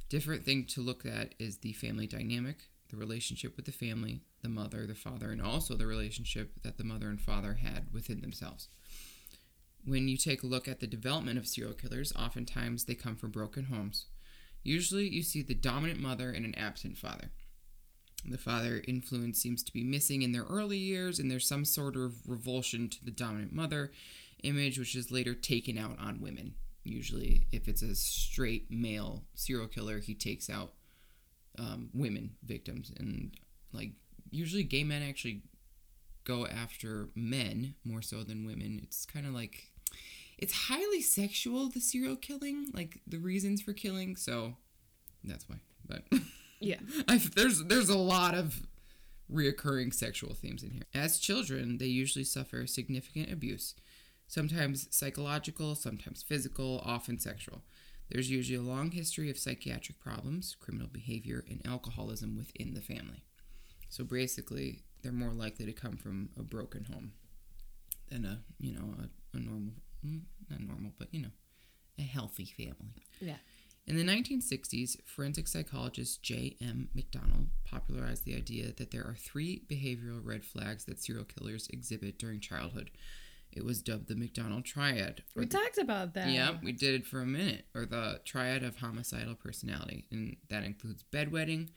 Different 0.09 0.45
thing 0.45 0.65
to 0.67 0.81
look 0.81 1.05
at 1.05 1.35
is 1.39 1.57
the 1.57 1.73
family 1.73 2.07
dynamic, 2.07 2.57
the 2.89 2.97
relationship 2.97 3.55
with 3.55 3.65
the 3.65 3.71
family, 3.71 4.21
the 4.43 4.49
mother, 4.49 4.85
the 4.85 4.93
father, 4.93 5.31
and 5.31 5.41
also 5.41 5.73
the 5.73 5.87
relationship 5.87 6.51
that 6.61 6.77
the 6.77 6.83
mother 6.83 7.07
and 7.07 7.19
father 7.19 7.55
had 7.55 7.87
within 7.91 8.21
themselves. 8.21 8.67
When 9.85 10.07
you 10.07 10.17
take 10.17 10.43
a 10.43 10.47
look 10.47 10.67
at 10.67 10.79
the 10.79 10.87
development 10.87 11.39
of 11.39 11.47
serial 11.47 11.73
killers, 11.73 12.13
oftentimes 12.15 12.85
they 12.85 12.95
come 12.95 13.15
from 13.15 13.31
broken 13.31 13.65
homes. 13.65 14.05
Usually 14.63 15.07
you 15.07 15.23
see 15.23 15.41
the 15.41 15.55
dominant 15.55 15.99
mother 15.99 16.29
and 16.29 16.45
an 16.45 16.55
absent 16.55 16.97
father. 16.97 17.31
The 18.25 18.37
father 18.37 18.81
influence 18.87 19.41
seems 19.41 19.63
to 19.63 19.73
be 19.73 19.83
missing 19.83 20.21
in 20.21 20.31
their 20.31 20.43
early 20.43 20.77
years, 20.77 21.19
and 21.19 21.29
there's 21.29 21.47
some 21.47 21.65
sort 21.65 21.97
of 21.97 22.15
revulsion 22.27 22.89
to 22.89 23.03
the 23.03 23.11
dominant 23.11 23.51
mother 23.51 23.91
image, 24.43 24.79
which 24.79 24.95
is 24.95 25.11
later 25.11 25.33
taken 25.33 25.77
out 25.77 25.97
on 25.99 26.21
women. 26.21 26.53
Usually, 26.85 27.47
if 27.51 27.67
it's 27.67 27.81
a 27.81 27.95
straight 27.95 28.67
male 28.69 29.23
serial 29.35 29.67
killer, 29.67 29.99
he 29.99 30.13
takes 30.13 30.49
out 30.49 30.73
um, 31.59 31.89
women 31.93 32.31
victims, 32.43 32.91
and 32.97 33.35
like 33.73 33.91
usually 34.33 34.63
gay 34.63 34.83
men 34.83 35.03
actually 35.03 35.43
go 36.25 36.47
after 36.47 37.09
men 37.15 37.75
more 37.83 38.01
so 38.01 38.23
than 38.23 38.45
women. 38.45 38.79
It's 38.83 39.05
kind 39.05 39.25
of 39.25 39.33
like 39.33 39.69
it's 40.37 40.53
highly 40.53 41.01
sexual 41.01 41.69
the 41.69 41.79
serial 41.79 42.15
killing, 42.15 42.67
like 42.73 42.99
the 43.07 43.19
reasons 43.19 43.61
for 43.61 43.73
killing. 43.73 44.15
So 44.15 44.55
that's 45.23 45.47
why. 45.47 45.57
But 45.87 46.03
Yeah. 46.59 46.79
I've, 47.07 47.35
there's 47.35 47.63
there's 47.65 47.89
a 47.89 47.97
lot 47.97 48.35
of 48.35 48.65
reoccurring 49.31 49.93
sexual 49.93 50.33
themes 50.33 50.63
in 50.63 50.71
here. 50.71 50.83
As 50.93 51.19
children, 51.19 51.77
they 51.77 51.87
usually 51.87 52.23
suffer 52.23 52.65
significant 52.67 53.31
abuse, 53.31 53.75
sometimes 54.27 54.87
psychological, 54.95 55.75
sometimes 55.75 56.23
physical, 56.23 56.81
often 56.85 57.19
sexual. 57.19 57.63
There's 58.09 58.29
usually 58.29 58.57
a 58.57 58.61
long 58.61 58.91
history 58.91 59.29
of 59.29 59.37
psychiatric 59.37 59.99
problems, 59.99 60.55
criminal 60.59 60.87
behavior, 60.87 61.43
and 61.49 61.61
alcoholism 61.65 62.37
within 62.37 62.73
the 62.73 62.81
family. 62.81 63.23
So 63.93 64.03
basically, 64.03 64.79
they're 65.03 65.11
more 65.11 65.33
likely 65.33 65.67
to 65.67 65.71
come 65.71 65.97
from 65.97 66.29
a 66.35 66.41
broken 66.41 66.83
home 66.85 67.11
than 68.09 68.25
a 68.25 68.39
you 68.57 68.73
know 68.73 68.95
a, 68.97 69.37
a 69.37 69.39
normal, 69.39 69.73
mm, 70.03 70.21
not 70.49 70.61
normal, 70.61 70.93
but 70.97 71.09
you 71.11 71.21
know, 71.21 71.31
a 71.99 72.01
healthy 72.01 72.45
family. 72.45 73.05
Yeah. 73.21 73.35
In 73.85 73.95
the 73.95 74.03
1960s, 74.03 74.95
forensic 75.05 75.47
psychologist 75.47 76.23
J.M. 76.23 76.89
McDonald 76.95 77.49
popularized 77.65 78.25
the 78.25 78.35
idea 78.35 78.71
that 78.77 78.89
there 78.89 79.03
are 79.03 79.15
three 79.15 79.61
behavioral 79.69 80.21
red 80.23 80.43
flags 80.43 80.85
that 80.85 80.99
serial 80.99 81.25
killers 81.25 81.67
exhibit 81.71 82.17
during 82.17 82.39
childhood. 82.39 82.89
It 83.51 83.63
was 83.63 83.83
dubbed 83.83 84.07
the 84.07 84.15
McDonald 84.15 84.65
Triad. 84.65 85.21
We 85.35 85.45
the- 85.45 85.55
talked 85.57 85.77
about 85.77 86.15
that. 86.15 86.29
yeah, 86.29 86.57
we 86.63 86.71
did 86.71 86.95
it 86.95 87.05
for 87.05 87.21
a 87.21 87.27
minute, 87.27 87.65
or 87.75 87.85
the 87.85 88.21
triad 88.25 88.63
of 88.63 88.77
homicidal 88.77 89.35
personality, 89.35 90.05
and 90.09 90.37
that 90.49 90.63
includes 90.63 91.03
bedwetting, 91.11 91.69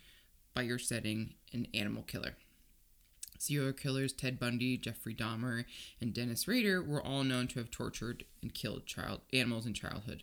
fire 0.56 0.78
setting, 0.78 1.34
an 1.52 1.66
animal 1.74 2.02
killer. 2.02 2.36
Serial 3.38 3.74
killers 3.74 4.14
Ted 4.14 4.40
Bundy, 4.40 4.78
Jeffrey 4.78 5.14
Dahmer, 5.14 5.66
and 6.00 6.14
Dennis 6.14 6.48
Rader 6.48 6.82
were 6.82 7.02
all 7.02 7.22
known 7.22 7.46
to 7.48 7.58
have 7.58 7.70
tortured 7.70 8.24
and 8.40 8.54
killed 8.54 8.86
child 8.86 9.20
animals 9.32 9.66
in 9.66 9.74
childhood. 9.74 10.22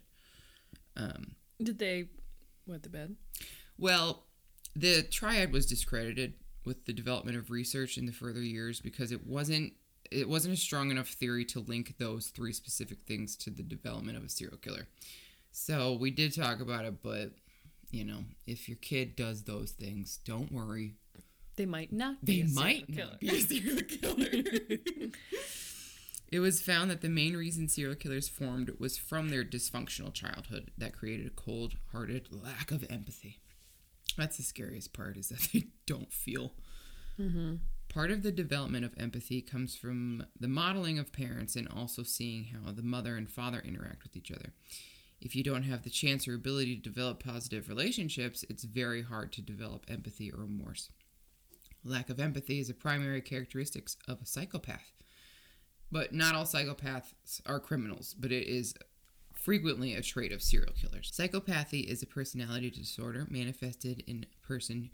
Um, 0.97 1.35
Did 1.61 1.77
they 1.77 2.05
wet 2.65 2.83
the 2.83 2.89
bed? 2.89 3.15
well, 3.77 4.23
the 4.75 5.03
triad 5.03 5.51
was 5.51 5.67
discredited 5.67 6.33
with 6.65 6.85
the 6.85 6.93
development 6.93 7.37
of 7.37 7.51
research 7.51 7.97
in 7.97 8.07
the 8.07 8.11
further 8.11 8.41
years 8.41 8.79
because 8.79 9.11
it 9.11 9.27
wasn't 9.27 9.73
it 10.11 10.27
wasn't 10.27 10.53
a 10.53 10.57
strong 10.57 10.91
enough 10.91 11.09
theory 11.09 11.45
to 11.45 11.59
link 11.59 11.95
those 11.97 12.27
three 12.27 12.53
specific 12.53 12.99
things 13.07 13.35
to 13.35 13.49
the 13.49 13.63
development 13.63 14.17
of 14.17 14.23
a 14.23 14.29
serial 14.29 14.57
killer. 14.57 14.87
So 15.51 15.93
we 15.93 16.11
did 16.11 16.35
talk 16.35 16.59
about 16.59 16.85
it, 16.85 17.01
but 17.01 17.31
you 17.93 18.03
know, 18.03 18.25
if 18.47 18.67
your 18.67 18.77
kid 18.77 19.15
does 19.15 19.43
those 19.43 19.71
things, 19.71 20.19
don't 20.25 20.51
worry. 20.51 20.95
They 21.55 21.67
might 21.67 21.93
not. 21.93 22.15
They 22.23 22.41
might 22.41 22.87
serial 22.87 23.09
not 23.11 23.19
be 23.19 23.29
a 23.29 23.39
serial 23.39 23.81
killer. 23.87 24.43
it 26.31 26.39
was 26.39 26.59
found 26.59 26.89
that 26.89 27.01
the 27.01 27.09
main 27.09 27.37
reason 27.37 27.69
serial 27.69 27.95
killers 27.95 28.27
formed 28.27 28.71
was 28.79 28.97
from 28.97 29.29
their 29.29 29.43
dysfunctional 29.43 30.11
childhood 30.11 30.71
that 30.75 30.97
created 30.97 31.27
a 31.27 31.29
cold-hearted 31.29 32.29
lack 32.31 32.71
of 32.71 32.83
empathy. 32.89 33.39
That's 34.17 34.37
the 34.37 34.43
scariest 34.43 34.91
part 34.93 35.15
is 35.15 35.29
that 35.29 35.47
they 35.53 35.65
don't 35.85 36.11
feel. 36.11 36.53
Mm-hmm. 37.19 37.57
Part 37.89 38.09
of 38.09 38.23
the 38.23 38.31
development 38.31 38.85
of 38.85 38.95
empathy 38.97 39.39
comes 39.39 39.75
from 39.75 40.25
the 40.39 40.47
modeling 40.47 40.97
of 40.97 41.13
parents 41.13 41.55
and 41.55 41.67
also 41.67 42.01
seeing 42.01 42.45
how 42.45 42.71
the 42.71 42.81
mother 42.81 43.15
and 43.15 43.29
father 43.29 43.61
interact 43.63 44.01
with 44.01 44.15
each 44.15 44.31
other. 44.31 44.51
If 45.23 45.37
you 45.37 45.43
don't 45.43 45.63
have 45.63 45.83
the 45.83 45.89
chance 45.89 46.27
or 46.27 46.35
ability 46.35 46.75
to 46.75 46.81
develop 46.81 47.23
positive 47.23 47.69
relationships, 47.69 48.43
it's 48.49 48.65
very 48.65 49.01
hard 49.01 49.31
to 49.33 49.41
develop 49.41 49.85
empathy 49.87 50.29
or 50.29 50.41
remorse. 50.41 50.89
Lack 51.85 52.09
of 52.09 52.19
empathy 52.19 52.59
is 52.59 52.69
a 52.69 52.73
primary 52.73 53.21
characteristic 53.21 53.87
of 54.05 54.21
a 54.21 54.25
psychopath. 54.25 54.91
But 55.89 56.13
not 56.13 56.35
all 56.35 56.43
psychopaths 56.43 57.39
are 57.45 57.61
criminals, 57.61 58.13
but 58.19 58.33
it 58.33 58.49
is 58.49 58.73
frequently 59.33 59.93
a 59.93 60.01
trait 60.01 60.33
of 60.33 60.41
serial 60.41 60.73
killers. 60.73 61.09
Psychopathy 61.09 61.85
is 61.85 62.03
a 62.03 62.07
personality 62.07 62.69
disorder 62.69 63.25
manifested 63.29 64.03
in 64.05 64.25
a 64.25 64.45
person 64.45 64.89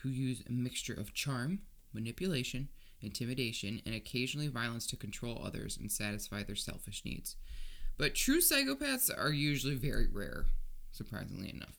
who 0.00 0.08
use 0.08 0.42
a 0.48 0.52
mixture 0.52 0.94
of 0.94 1.12
charm, 1.12 1.60
manipulation, 1.92 2.70
intimidation, 3.02 3.82
and 3.84 3.94
occasionally 3.94 4.48
violence 4.48 4.86
to 4.86 4.96
control 4.96 5.42
others 5.44 5.76
and 5.76 5.92
satisfy 5.92 6.42
their 6.42 6.56
selfish 6.56 7.04
needs. 7.04 7.36
But 7.98 8.14
true 8.14 8.40
psychopaths 8.40 9.10
are 9.16 9.32
usually 9.32 9.74
very 9.74 10.06
rare, 10.06 10.46
surprisingly 10.92 11.50
enough. 11.50 11.76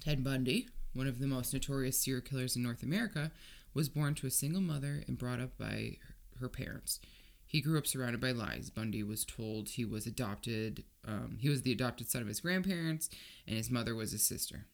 Ted 0.00 0.22
Bundy, 0.22 0.68
one 0.92 1.06
of 1.06 1.18
the 1.18 1.26
most 1.26 1.52
notorious 1.52 1.98
serial 1.98 2.22
killers 2.22 2.56
in 2.56 2.62
North 2.62 2.82
America, 2.82 3.32
was 3.72 3.88
born 3.88 4.14
to 4.16 4.26
a 4.26 4.30
single 4.30 4.60
mother 4.60 5.02
and 5.08 5.18
brought 5.18 5.40
up 5.40 5.56
by 5.58 5.96
her 6.40 6.48
parents. 6.48 7.00
He 7.46 7.60
grew 7.60 7.78
up 7.78 7.86
surrounded 7.86 8.20
by 8.20 8.32
lies. 8.32 8.70
Bundy 8.70 9.02
was 9.02 9.24
told 9.24 9.68
he 9.70 9.84
was 9.84 10.06
adopted. 10.06 10.84
Um, 11.06 11.38
he 11.40 11.48
was 11.48 11.62
the 11.62 11.72
adopted 11.72 12.10
son 12.10 12.22
of 12.22 12.28
his 12.28 12.40
grandparents, 12.40 13.08
and 13.46 13.56
his 13.56 13.70
mother 13.70 13.94
was 13.94 14.12
his 14.12 14.26
sister. 14.26 14.66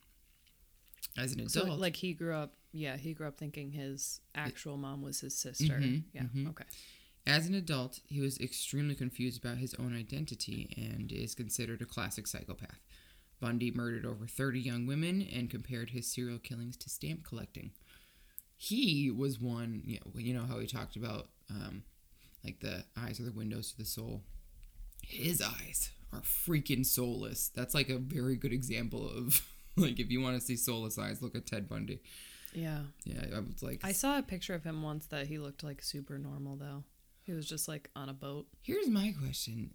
As 1.16 1.32
an 1.32 1.48
So, 1.48 1.62
adult, 1.62 1.80
like, 1.80 1.96
he 1.96 2.12
grew 2.12 2.34
up. 2.34 2.54
Yeah, 2.72 2.96
he 2.96 3.14
grew 3.14 3.26
up 3.26 3.36
thinking 3.36 3.72
his 3.72 4.20
actual 4.34 4.76
mom 4.76 5.02
was 5.02 5.20
his 5.20 5.36
sister. 5.36 5.74
Mhm, 5.74 6.04
yeah. 6.12 6.22
mhm. 6.22 6.48
Okay. 6.50 6.64
As 7.26 7.46
an 7.46 7.54
adult, 7.54 8.00
he 8.06 8.20
was 8.20 8.38
extremely 8.38 8.94
confused 8.94 9.44
about 9.44 9.58
his 9.58 9.74
own 9.74 9.96
identity 9.96 10.74
and 10.76 11.12
is 11.12 11.34
considered 11.34 11.82
a 11.82 11.86
classic 11.86 12.26
psychopath. 12.26 12.80
Bundy 13.40 13.70
murdered 13.70 14.04
over 14.04 14.26
30 14.26 14.60
young 14.60 14.86
women 14.86 15.26
and 15.34 15.50
compared 15.50 15.90
his 15.90 16.06
serial 16.06 16.38
killings 16.38 16.76
to 16.78 16.90
stamp 16.90 17.24
collecting. 17.24 17.70
He 18.56 19.10
was 19.10 19.40
one, 19.40 19.82
you 19.84 19.98
know, 19.98 20.20
you 20.20 20.34
know 20.34 20.44
how 20.44 20.58
he 20.58 20.66
talked 20.66 20.96
about 20.96 21.28
um, 21.50 21.84
like 22.44 22.60
the 22.60 22.84
eyes 22.96 23.18
are 23.20 23.24
the 23.24 23.32
windows 23.32 23.72
to 23.72 23.78
the 23.78 23.84
soul. 23.84 24.22
His 25.02 25.40
eyes 25.40 25.90
are 26.12 26.20
freaking 26.20 26.84
soulless. 26.84 27.48
That's 27.48 27.74
like 27.74 27.88
a 27.88 27.98
very 27.98 28.36
good 28.36 28.52
example 28.52 29.08
of 29.08 29.40
like 29.76 29.98
if 29.98 30.10
you 30.10 30.20
want 30.20 30.38
to 30.38 30.44
see 30.44 30.56
soulless 30.56 30.98
eyes, 30.98 31.22
look 31.22 31.34
at 31.34 31.46
Ted 31.46 31.68
Bundy. 31.68 32.00
Yeah. 32.52 32.80
Yeah, 33.04 33.24
I 33.34 33.40
was 33.40 33.62
like, 33.62 33.80
I 33.84 33.92
saw 33.92 34.18
a 34.18 34.22
picture 34.22 34.54
of 34.54 34.64
him 34.64 34.82
once 34.82 35.06
that 35.06 35.28
he 35.28 35.38
looked 35.38 35.62
like 35.62 35.82
super 35.82 36.18
normal 36.18 36.56
though. 36.56 36.84
He 37.30 37.36
was 37.36 37.46
just 37.46 37.68
like 37.68 37.88
on 37.94 38.08
a 38.08 38.12
boat. 38.12 38.48
Here's 38.60 38.88
my 38.88 39.14
question. 39.16 39.70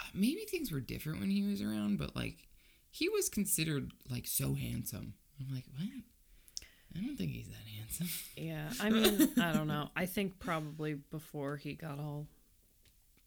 Uh, 0.00 0.04
maybe 0.14 0.46
things 0.50 0.72
were 0.72 0.80
different 0.80 1.20
when 1.20 1.28
he 1.28 1.42
was 1.42 1.60
around, 1.60 1.98
but 1.98 2.16
like 2.16 2.48
he 2.90 3.10
was 3.10 3.28
considered 3.28 3.90
like 4.08 4.26
so 4.26 4.54
handsome. 4.54 5.12
I'm 5.38 5.54
like, 5.54 5.64
what? 5.76 5.90
I 6.96 7.04
don't 7.04 7.18
think 7.18 7.32
he's 7.32 7.48
that 7.48 7.68
handsome. 7.78 8.08
Yeah. 8.38 8.70
I 8.80 8.88
mean, 8.88 9.28
I 9.38 9.52
don't 9.52 9.66
know. 9.68 9.90
I 9.94 10.06
think 10.06 10.38
probably 10.38 10.94
before 10.94 11.58
he 11.58 11.74
got 11.74 11.98
all. 11.98 12.28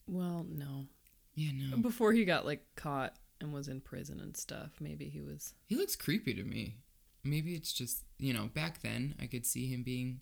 Well, 0.07 0.47
no. 0.49 0.87
Yeah, 1.35 1.51
no. 1.53 1.77
Before 1.77 2.11
he 2.11 2.25
got 2.25 2.47
like 2.47 2.65
caught 2.75 3.13
and 3.39 3.53
was 3.53 3.67
in 3.67 3.81
prison 3.81 4.19
and 4.19 4.35
stuff, 4.35 4.71
maybe 4.79 5.09
he 5.09 5.21
was. 5.21 5.53
He 5.67 5.75
looks 5.75 5.95
creepy 5.95 6.33
to 6.33 6.43
me. 6.43 6.77
Maybe 7.23 7.53
it's 7.53 7.71
just, 7.71 8.03
you 8.17 8.33
know, 8.33 8.49
back 8.51 8.81
then 8.81 9.13
I 9.21 9.27
could 9.27 9.45
see 9.45 9.67
him 9.67 9.83
being 9.83 10.21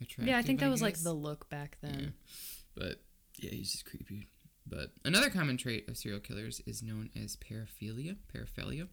attractive. 0.00 0.28
yeah, 0.28 0.38
I 0.38 0.42
think 0.42 0.60
that 0.60 0.70
was 0.70 0.80
like 0.80 1.02
the 1.02 1.12
look 1.12 1.48
back 1.50 1.78
then. 1.82 1.98
Yeah. 2.00 2.32
But 2.78 3.00
yeah, 3.38 3.50
he's 3.50 3.72
just 3.72 3.84
creepy. 3.84 4.28
But 4.66 4.92
another 5.04 5.30
common 5.30 5.56
trait 5.56 5.88
of 5.88 5.96
serial 5.96 6.20
killers 6.20 6.60
is 6.66 6.82
known 6.82 7.10
as 7.16 7.36
paraphilia. 7.36 8.16
Paraphilia? 8.32 8.88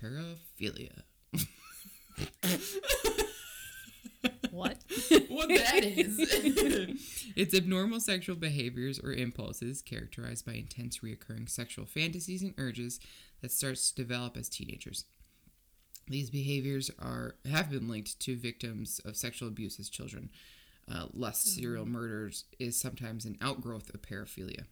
Paraphilia. 0.00 1.02
What? 4.58 4.78
what 5.28 5.48
that 5.48 5.84
is. 5.84 6.16
it's 7.36 7.54
abnormal 7.54 8.00
sexual 8.00 8.34
behaviors 8.34 8.98
or 8.98 9.12
impulses 9.12 9.82
characterized 9.82 10.44
by 10.44 10.54
intense 10.54 10.98
reoccurring 10.98 11.48
sexual 11.48 11.86
fantasies 11.86 12.42
and 12.42 12.54
urges 12.58 12.98
that 13.40 13.52
starts 13.52 13.90
to 13.90 14.02
develop 14.02 14.36
as 14.36 14.48
teenagers. 14.48 15.04
These 16.08 16.30
behaviors 16.30 16.90
are 16.98 17.36
have 17.48 17.70
been 17.70 17.88
linked 17.88 18.18
to 18.20 18.36
victims 18.36 19.00
of 19.04 19.16
sexual 19.16 19.48
abuse 19.48 19.78
as 19.78 19.88
children. 19.88 20.30
Uh, 20.90 21.06
lust 21.12 21.46
serial 21.54 21.84
murders 21.86 22.44
is 22.58 22.78
sometimes 22.80 23.24
an 23.24 23.36
outgrowth 23.42 23.92
of 23.94 24.00
paraphilia. 24.02 24.64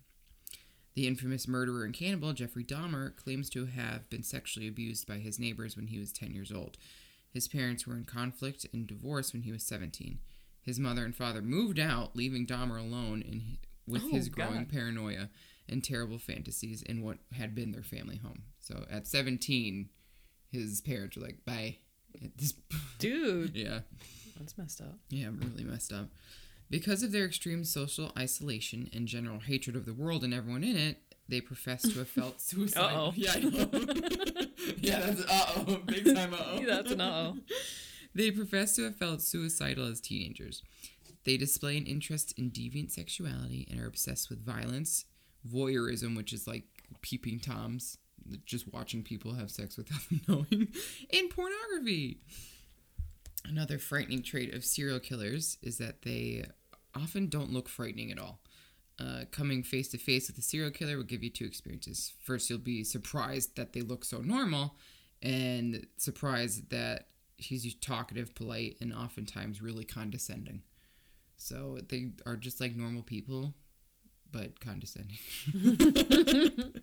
The 0.95 1.07
infamous 1.07 1.47
murderer 1.47 1.85
and 1.85 1.93
cannibal 1.93 2.33
Jeffrey 2.33 2.65
Dahmer 2.65 3.15
claims 3.17 3.51
to 3.51 3.67
have 3.67 4.09
been 4.09 4.23
sexually 4.23 4.67
abused 4.67 5.07
by 5.07 5.17
his 5.19 5.39
neighbors 5.39 5.77
when 5.77 5.89
he 5.89 5.99
was 5.99 6.13
10 6.13 6.33
years 6.33 6.51
old. 6.51 6.79
His 7.31 7.49
parents 7.49 7.87
were 7.87 7.97
in 7.97 8.05
conflict 8.05 8.65
and 8.73 8.87
divorced 8.87 9.35
when 9.35 9.43
he 9.43 9.53
was 9.53 9.63
17. 9.65 10.19
His 10.63 10.81
mother 10.81 11.05
and 11.05 11.15
father 11.15 11.43
moved 11.43 11.79
out, 11.79 12.17
leaving 12.17 12.47
Dahmer 12.47 12.81
alone 12.81 13.21
in, 13.21 13.59
with 13.87 14.05
Oh, 14.07 14.09
his 14.09 14.31
growing 14.31 14.61
God. 14.65 14.69
paranoia 14.73 15.29
and 15.69 15.85
terrible 15.85 16.19
fantasies 16.19 16.81
in 16.81 17.03
what 17.03 17.19
had 17.37 17.55
been 17.55 17.73
their 17.73 17.83
family 17.83 18.17
home. 18.17 18.45
So 18.59 18.87
at 18.91 19.07
17, 19.07 19.91
his 20.51 20.81
parents 20.81 21.17
were 21.17 21.25
like, 21.25 21.45
bye. 21.45 21.77
Dude, 22.99 23.55
yeah. 23.55 23.81
That's 24.39 24.57
messed 24.59 24.81
up. 24.81 24.99
Yeah, 25.11 25.29
really 25.29 25.65
messed 25.65 25.93
up. 25.93 26.09
Because 26.69 27.03
of 27.03 27.13
their 27.13 27.25
extreme 27.25 27.65
social 27.65 28.13
isolation 28.19 28.91
and 28.93 29.07
general 29.07 29.39
hatred 29.41 29.77
of 29.77 29.87
the 29.87 29.95
world 29.95 30.25
and 30.25 30.35
everyone 30.35 30.65
in 30.65 30.77
it, 30.77 30.99
they 31.29 31.41
profess 31.41 31.83
to 31.83 31.99
have 31.99 32.09
felt 32.09 32.41
suicidal. 32.41 33.09
Uh-oh. 33.09 33.13
Yeah, 33.15 33.33
I 33.35 33.41
know. 33.41 33.69
yeah, 34.79 35.01
that's 35.01 35.21
uh 35.23 35.65
oh, 35.69 35.81
big 35.87 36.15
time 36.15 36.35
uh 36.35 36.39
oh. 36.41 36.65
That's 36.67 36.91
an 36.91 37.01
uh-oh. 37.01 37.39
They 38.15 38.31
profess 38.31 38.75
to 38.77 38.85
have 38.85 38.97
felt 38.97 39.23
suicidal 39.23 39.87
as 39.87 40.01
teenagers. 40.01 40.63
They 41.25 41.37
display 41.37 41.77
an 41.77 41.87
interest 41.87 42.33
in 42.39 42.51
deviant 42.51 42.93
sexuality 42.93 43.67
and 43.71 43.81
are 43.81 43.87
obsessed 43.87 44.31
with 44.31 44.45
violence, 44.45 45.05
voyeurism, 45.47 46.17
which 46.17 46.33
is 46.33 46.47
like 46.47 46.65
peeping 47.03 47.41
toms, 47.41 47.99
just 48.45 48.73
watching 48.73 49.03
people 49.03 49.35
have 49.35 49.51
sex 49.51 49.77
without 49.77 50.01
them 50.09 50.21
knowing, 50.29 50.69
and 51.13 51.31
pornography. 51.31 52.21
Another 53.49 53.79
frightening 53.79 54.23
trait 54.23 54.55
of 54.55 54.65
serial 54.65 54.99
killers 55.01 55.59
is 55.63 55.79
that 55.79 56.03
they 56.03 56.45
often 56.95 57.29
don't 57.29 57.53
look 57.53 57.69
frightening 57.69 58.11
at 58.11 58.19
all. 58.19 58.41
Uh, 58.99 59.25
coming 59.31 59.63
face 59.63 59.89
to 59.89 59.99
face 59.99 60.29
with 60.29 60.39
a 60.39 60.43
serial 60.43 60.71
killer 60.71 60.97
will 60.97 61.05
give 61.05 61.23
you 61.23 61.31
two 61.31 61.45
experiences. 61.45 62.15
First, 62.23 62.49
you'll 62.49 62.59
be 62.59 62.83
surprised 62.83 63.57
that 63.57 63.73
they 63.73 63.83
look 63.83 64.05
so 64.05 64.19
normal, 64.19 64.75
and 65.23 65.87
surprised 65.99 66.71
that 66.71 67.09
he's 67.37 67.75
talkative, 67.75 68.35
polite, 68.35 68.77
and 68.81 68.95
oftentimes 68.95 69.61
really 69.61 69.85
condescending. 69.85 70.63
So 71.37 71.79
they 71.89 72.13
are 72.25 72.37
just 72.37 72.61
like 72.61 72.75
normal 72.75 73.03
people, 73.03 73.55
but 74.33 74.61
condescending. 74.61 75.19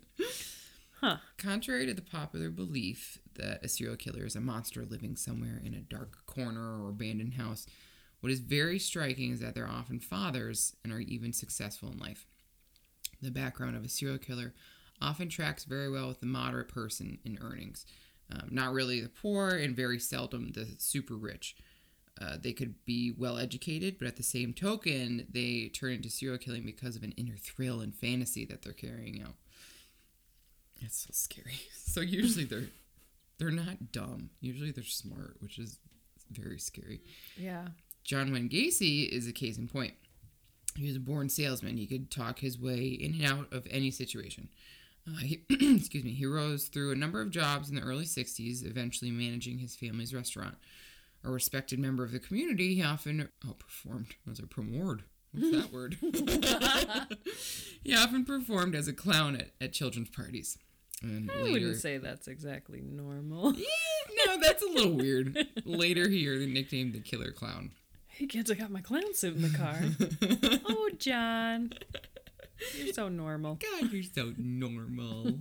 Huh. 1.04 1.18
Contrary 1.36 1.84
to 1.84 1.92
the 1.92 2.00
popular 2.00 2.48
belief 2.48 3.18
that 3.36 3.64
a 3.64 3.68
serial 3.68 3.96
killer 3.96 4.24
is 4.24 4.36
a 4.36 4.40
monster 4.40 4.84
living 4.84 5.16
somewhere 5.16 5.60
in 5.64 5.74
a 5.74 5.80
dark 5.80 6.24
corner 6.26 6.82
or 6.82 6.88
abandoned 6.88 7.34
house, 7.34 7.66
what 8.20 8.32
is 8.32 8.40
very 8.40 8.78
striking 8.78 9.32
is 9.32 9.40
that 9.40 9.54
they're 9.54 9.68
often 9.68 10.00
fathers 10.00 10.74
and 10.82 10.92
are 10.92 11.00
even 11.00 11.32
successful 11.32 11.90
in 11.90 11.98
life. 11.98 12.26
The 13.20 13.30
background 13.30 13.76
of 13.76 13.84
a 13.84 13.88
serial 13.88 14.18
killer 14.18 14.54
often 15.00 15.28
tracks 15.28 15.64
very 15.64 15.90
well 15.90 16.08
with 16.08 16.20
the 16.20 16.26
moderate 16.26 16.68
person 16.68 17.18
in 17.24 17.38
earnings. 17.42 17.84
Um, 18.32 18.48
not 18.50 18.72
really 18.72 19.00
the 19.00 19.10
poor, 19.10 19.50
and 19.50 19.76
very 19.76 19.98
seldom 19.98 20.52
the 20.52 20.66
super 20.78 21.14
rich. 21.14 21.56
Uh, 22.20 22.36
they 22.40 22.52
could 22.52 22.82
be 22.84 23.12
well 23.16 23.38
educated, 23.38 23.98
but 23.98 24.08
at 24.08 24.16
the 24.16 24.22
same 24.22 24.52
token, 24.52 25.26
they 25.30 25.68
turn 25.74 25.92
into 25.92 26.08
serial 26.08 26.38
killing 26.38 26.64
because 26.64 26.96
of 26.96 27.02
an 27.02 27.12
inner 27.16 27.36
thrill 27.36 27.80
and 27.80 27.94
fantasy 27.94 28.44
that 28.46 28.62
they're 28.62 28.72
carrying 28.72 29.20
out. 29.20 29.34
It's 30.80 30.98
so 30.98 31.10
scary. 31.12 31.60
So 31.86 32.00
usually 32.00 32.44
they're 32.44 32.70
they're 33.38 33.50
not 33.50 33.92
dumb. 33.92 34.30
Usually 34.40 34.70
they're 34.70 34.84
smart, 34.84 35.36
which 35.40 35.58
is 35.58 35.78
very 36.30 36.58
scary. 36.58 37.00
Yeah. 37.36 37.68
John 38.04 38.32
Wayne 38.32 38.48
Gacy 38.48 39.08
is 39.08 39.26
a 39.26 39.32
case 39.32 39.56
in 39.58 39.68
point. 39.68 39.94
He 40.76 40.86
was 40.86 40.96
a 40.96 41.00
born 41.00 41.28
salesman. 41.28 41.76
He 41.76 41.86
could 41.86 42.10
talk 42.10 42.40
his 42.40 42.58
way 42.58 42.86
in 42.86 43.14
and 43.14 43.24
out 43.24 43.52
of 43.52 43.66
any 43.70 43.90
situation. 43.90 44.48
Uh, 45.06 45.18
he, 45.18 45.44
excuse 45.50 46.04
me. 46.04 46.12
He 46.12 46.26
rose 46.26 46.64
through 46.68 46.92
a 46.92 46.96
number 46.96 47.20
of 47.20 47.30
jobs 47.30 47.68
in 47.68 47.76
the 47.76 47.82
early 47.82 48.04
'60s, 48.04 48.66
eventually 48.66 49.10
managing 49.10 49.58
his 49.58 49.76
family's 49.76 50.14
restaurant. 50.14 50.56
A 51.22 51.30
respected 51.30 51.78
member 51.78 52.04
of 52.04 52.12
the 52.12 52.18
community, 52.18 52.74
he 52.74 52.82
often 52.82 53.28
outperformed. 53.46 54.12
Was 54.26 54.38
a 54.38 54.46
promored? 54.46 55.04
What's 55.32 55.50
that 55.50 55.72
word? 55.72 55.96
he 57.82 57.94
often 57.94 58.24
performed 58.24 58.74
as 58.74 58.88
a 58.88 58.92
clown 58.92 59.36
at, 59.36 59.50
at 59.60 59.72
children's 59.72 60.10
parties. 60.10 60.58
And 61.04 61.30
I 61.30 61.42
wouldn't 61.42 61.76
say 61.76 61.98
that's 61.98 62.28
exactly 62.28 62.80
normal. 62.80 63.52
no, 64.26 64.40
that's 64.40 64.62
a 64.62 64.66
little 64.66 64.94
weird. 64.94 65.36
Later, 65.64 66.08
he 66.08 66.28
earned 66.28 66.42
the 66.42 66.52
nickname 66.52 66.92
the 66.92 67.00
Killer 67.00 67.30
Clown. 67.30 67.72
Hey 68.08 68.26
kids, 68.26 68.50
I 68.50 68.54
got 68.54 68.70
my 68.70 68.80
clown 68.80 69.12
suit 69.12 69.34
in 69.34 69.42
the 69.42 69.50
car. 69.50 69.80
oh, 70.68 70.90
John. 70.98 71.72
You're 72.78 72.94
so 72.94 73.08
normal. 73.08 73.56
God, 73.56 73.92
you're 73.92 74.04
so 74.04 74.32
normal. 74.38 75.34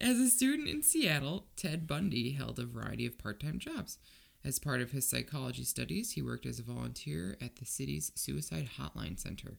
As 0.00 0.18
a 0.18 0.28
student 0.28 0.68
in 0.68 0.82
Seattle, 0.82 1.46
Ted 1.54 1.86
Bundy 1.86 2.32
held 2.32 2.58
a 2.58 2.64
variety 2.64 3.06
of 3.06 3.18
part 3.18 3.40
time 3.40 3.58
jobs. 3.58 3.98
As 4.44 4.58
part 4.58 4.80
of 4.80 4.90
his 4.90 5.08
psychology 5.08 5.64
studies, 5.64 6.12
he 6.12 6.22
worked 6.22 6.46
as 6.46 6.58
a 6.58 6.64
volunteer 6.64 7.36
at 7.40 7.56
the 7.56 7.66
city's 7.66 8.10
Suicide 8.16 8.70
Hotline 8.78 9.20
Center. 9.20 9.58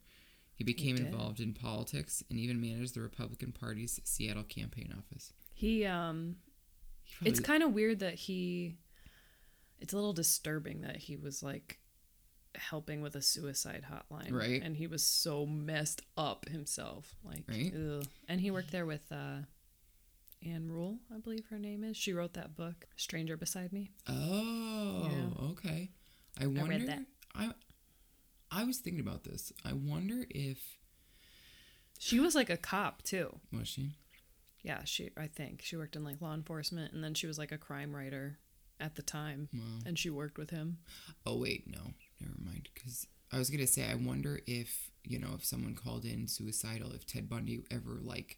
He 0.56 0.64
became 0.64 0.96
did. 0.98 1.08
involved 1.08 1.40
in 1.40 1.54
politics 1.54 2.24
and 2.30 2.38
even 2.40 2.62
managed 2.62 2.94
the 2.96 3.02
Republican 3.02 3.52
Party's 3.52 4.00
Seattle 4.04 4.44
campaign 4.44 4.94
office. 4.98 5.34
He 5.54 5.86
um 5.86 6.38
He 7.04 7.16
probably- 7.16 7.32
it's 7.32 7.40
kind 7.40 7.64
of 7.64 7.74
weird 7.74 8.00
that 8.00 8.14
he 8.16 8.78
it's 9.80 9.94
a 9.94 9.96
little 9.98 10.14
disturbing 10.14 10.82
that 10.82 10.98
he 10.98 11.16
was 11.18 11.44
like 11.44 11.80
helping 12.56 13.02
with 13.02 13.16
a 13.16 13.22
suicide 13.22 13.84
hotline 13.92 14.32
Right. 14.32 14.62
and 14.62 14.78
he 14.78 14.86
was 14.88 15.04
so 15.04 15.46
messed 15.46 16.02
up 16.16 16.48
himself 16.50 17.16
like 17.24 17.44
Right. 17.48 17.74
ugh. 17.76 18.08
and 18.28 18.40
he 18.40 18.52
worked 18.52 18.72
there 18.72 18.86
with 18.86 19.12
uh 19.12 19.40
Ann 20.46 20.70
Rule, 20.70 21.00
I 21.14 21.20
believe 21.20 21.46
her 21.48 21.58
name 21.58 21.86
is. 21.86 21.96
She 21.96 22.12
wrote 22.12 22.34
that 22.34 22.54
book, 22.54 22.86
Stranger 22.98 23.38
Beside 23.38 23.72
Me. 23.72 23.92
Oh, 24.08 25.10
Yeah. 25.10 25.46
okay. 25.52 25.92
I 26.38 26.48
wonder. 26.48 26.66
read 26.66 26.88
that. 26.88 27.06
I 27.34 27.54
I 28.56 28.64
was 28.66 28.78
thinking 28.78 29.00
about 29.02 29.24
this. 29.24 29.52
I 29.66 29.74
wonder 29.74 30.26
if 30.30 30.60
She 32.00 32.20
was 32.20 32.36
like 32.36 32.50
a 32.50 32.58
cop 32.58 33.02
too. 33.02 33.40
was 33.52 33.68
she? 33.68 33.92
Yeah, 34.62 34.84
she 34.86 35.10
I 35.18 35.28
think 35.28 35.62
she 35.62 35.76
worked 35.76 35.96
in 35.96 36.04
like 36.04 36.22
law 36.22 36.34
enforcement 36.34 36.94
and 36.94 37.04
then 37.04 37.14
she 37.14 37.28
was 37.28 37.38
like 37.38 37.52
a 37.52 37.58
crime 37.58 37.96
writer 37.96 38.38
at 38.80 38.96
the 38.96 39.02
time 39.02 39.50
Wow. 39.54 39.60
and 39.86 39.98
she 40.00 40.10
worked 40.10 40.38
with 40.38 40.50
him. 40.52 40.78
Oh 41.26 41.38
wait, 41.38 41.68
no, 41.68 41.82
never 42.22 42.36
mind. 42.44 42.70
Because 42.74 43.08
I 43.32 43.38
was 43.40 43.50
gonna 43.50 43.68
say, 43.68 43.90
I 43.90 43.96
wonder 43.96 44.40
if 44.46 44.92
you 45.04 45.20
know 45.20 45.32
if 45.36 45.44
someone 45.46 45.76
called 45.76 46.06
in 46.06 46.28
suicidal, 46.28 46.92
if 46.94 47.06
Ted 47.06 47.28
Bundy 47.30 47.64
ever 47.72 48.00
like 48.02 48.38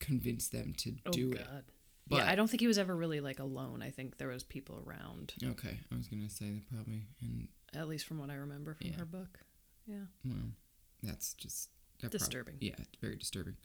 convinced 0.00 0.50
them 0.52 0.72
to 0.78 0.94
Oh 1.06 1.10
do 1.10 1.32
it. 1.32 1.46
But 2.08 2.16
yeah, 2.24 2.30
I 2.30 2.34
don't 2.34 2.48
think 2.50 2.60
he 2.60 2.66
was 2.66 2.78
ever 2.78 2.96
really 2.96 3.20
like 3.20 3.38
alone. 3.38 3.82
I 3.82 3.90
think 3.90 4.18
there 4.18 4.28
was 4.28 4.42
people 4.42 4.82
around, 4.84 5.34
okay, 5.44 5.78
I 5.92 5.96
was 5.96 6.08
gonna 6.08 6.28
say 6.30 6.46
that 6.50 6.66
probably, 6.68 7.02
and 7.20 7.46
at 7.74 7.88
least 7.88 8.06
from 8.06 8.18
what 8.18 8.30
I 8.30 8.34
remember 8.34 8.74
from 8.74 8.88
Yeah. 8.88 8.96
her 8.96 9.04
book. 9.04 9.40
Yeah. 9.86 10.04
well, 10.24 10.52
that's 11.02 11.34
just 11.34 11.68
that 12.00 12.10
prob- 12.10 12.12
Disturbing. 12.12 12.56
yeah, 12.60 12.76
very 13.00 13.16
disturbing. 13.16 13.56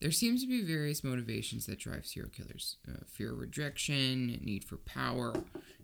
There 0.00 0.10
seems 0.10 0.40
to 0.42 0.48
be 0.48 0.62
various 0.62 1.04
motivations 1.04 1.66
that 1.66 1.78
drive 1.78 2.04
serial 2.06 2.30
killers: 2.30 2.76
uh, 2.88 3.04
fear 3.06 3.32
of 3.32 3.38
rejection, 3.38 4.26
need 4.42 4.64
for 4.64 4.76
power, 4.78 5.32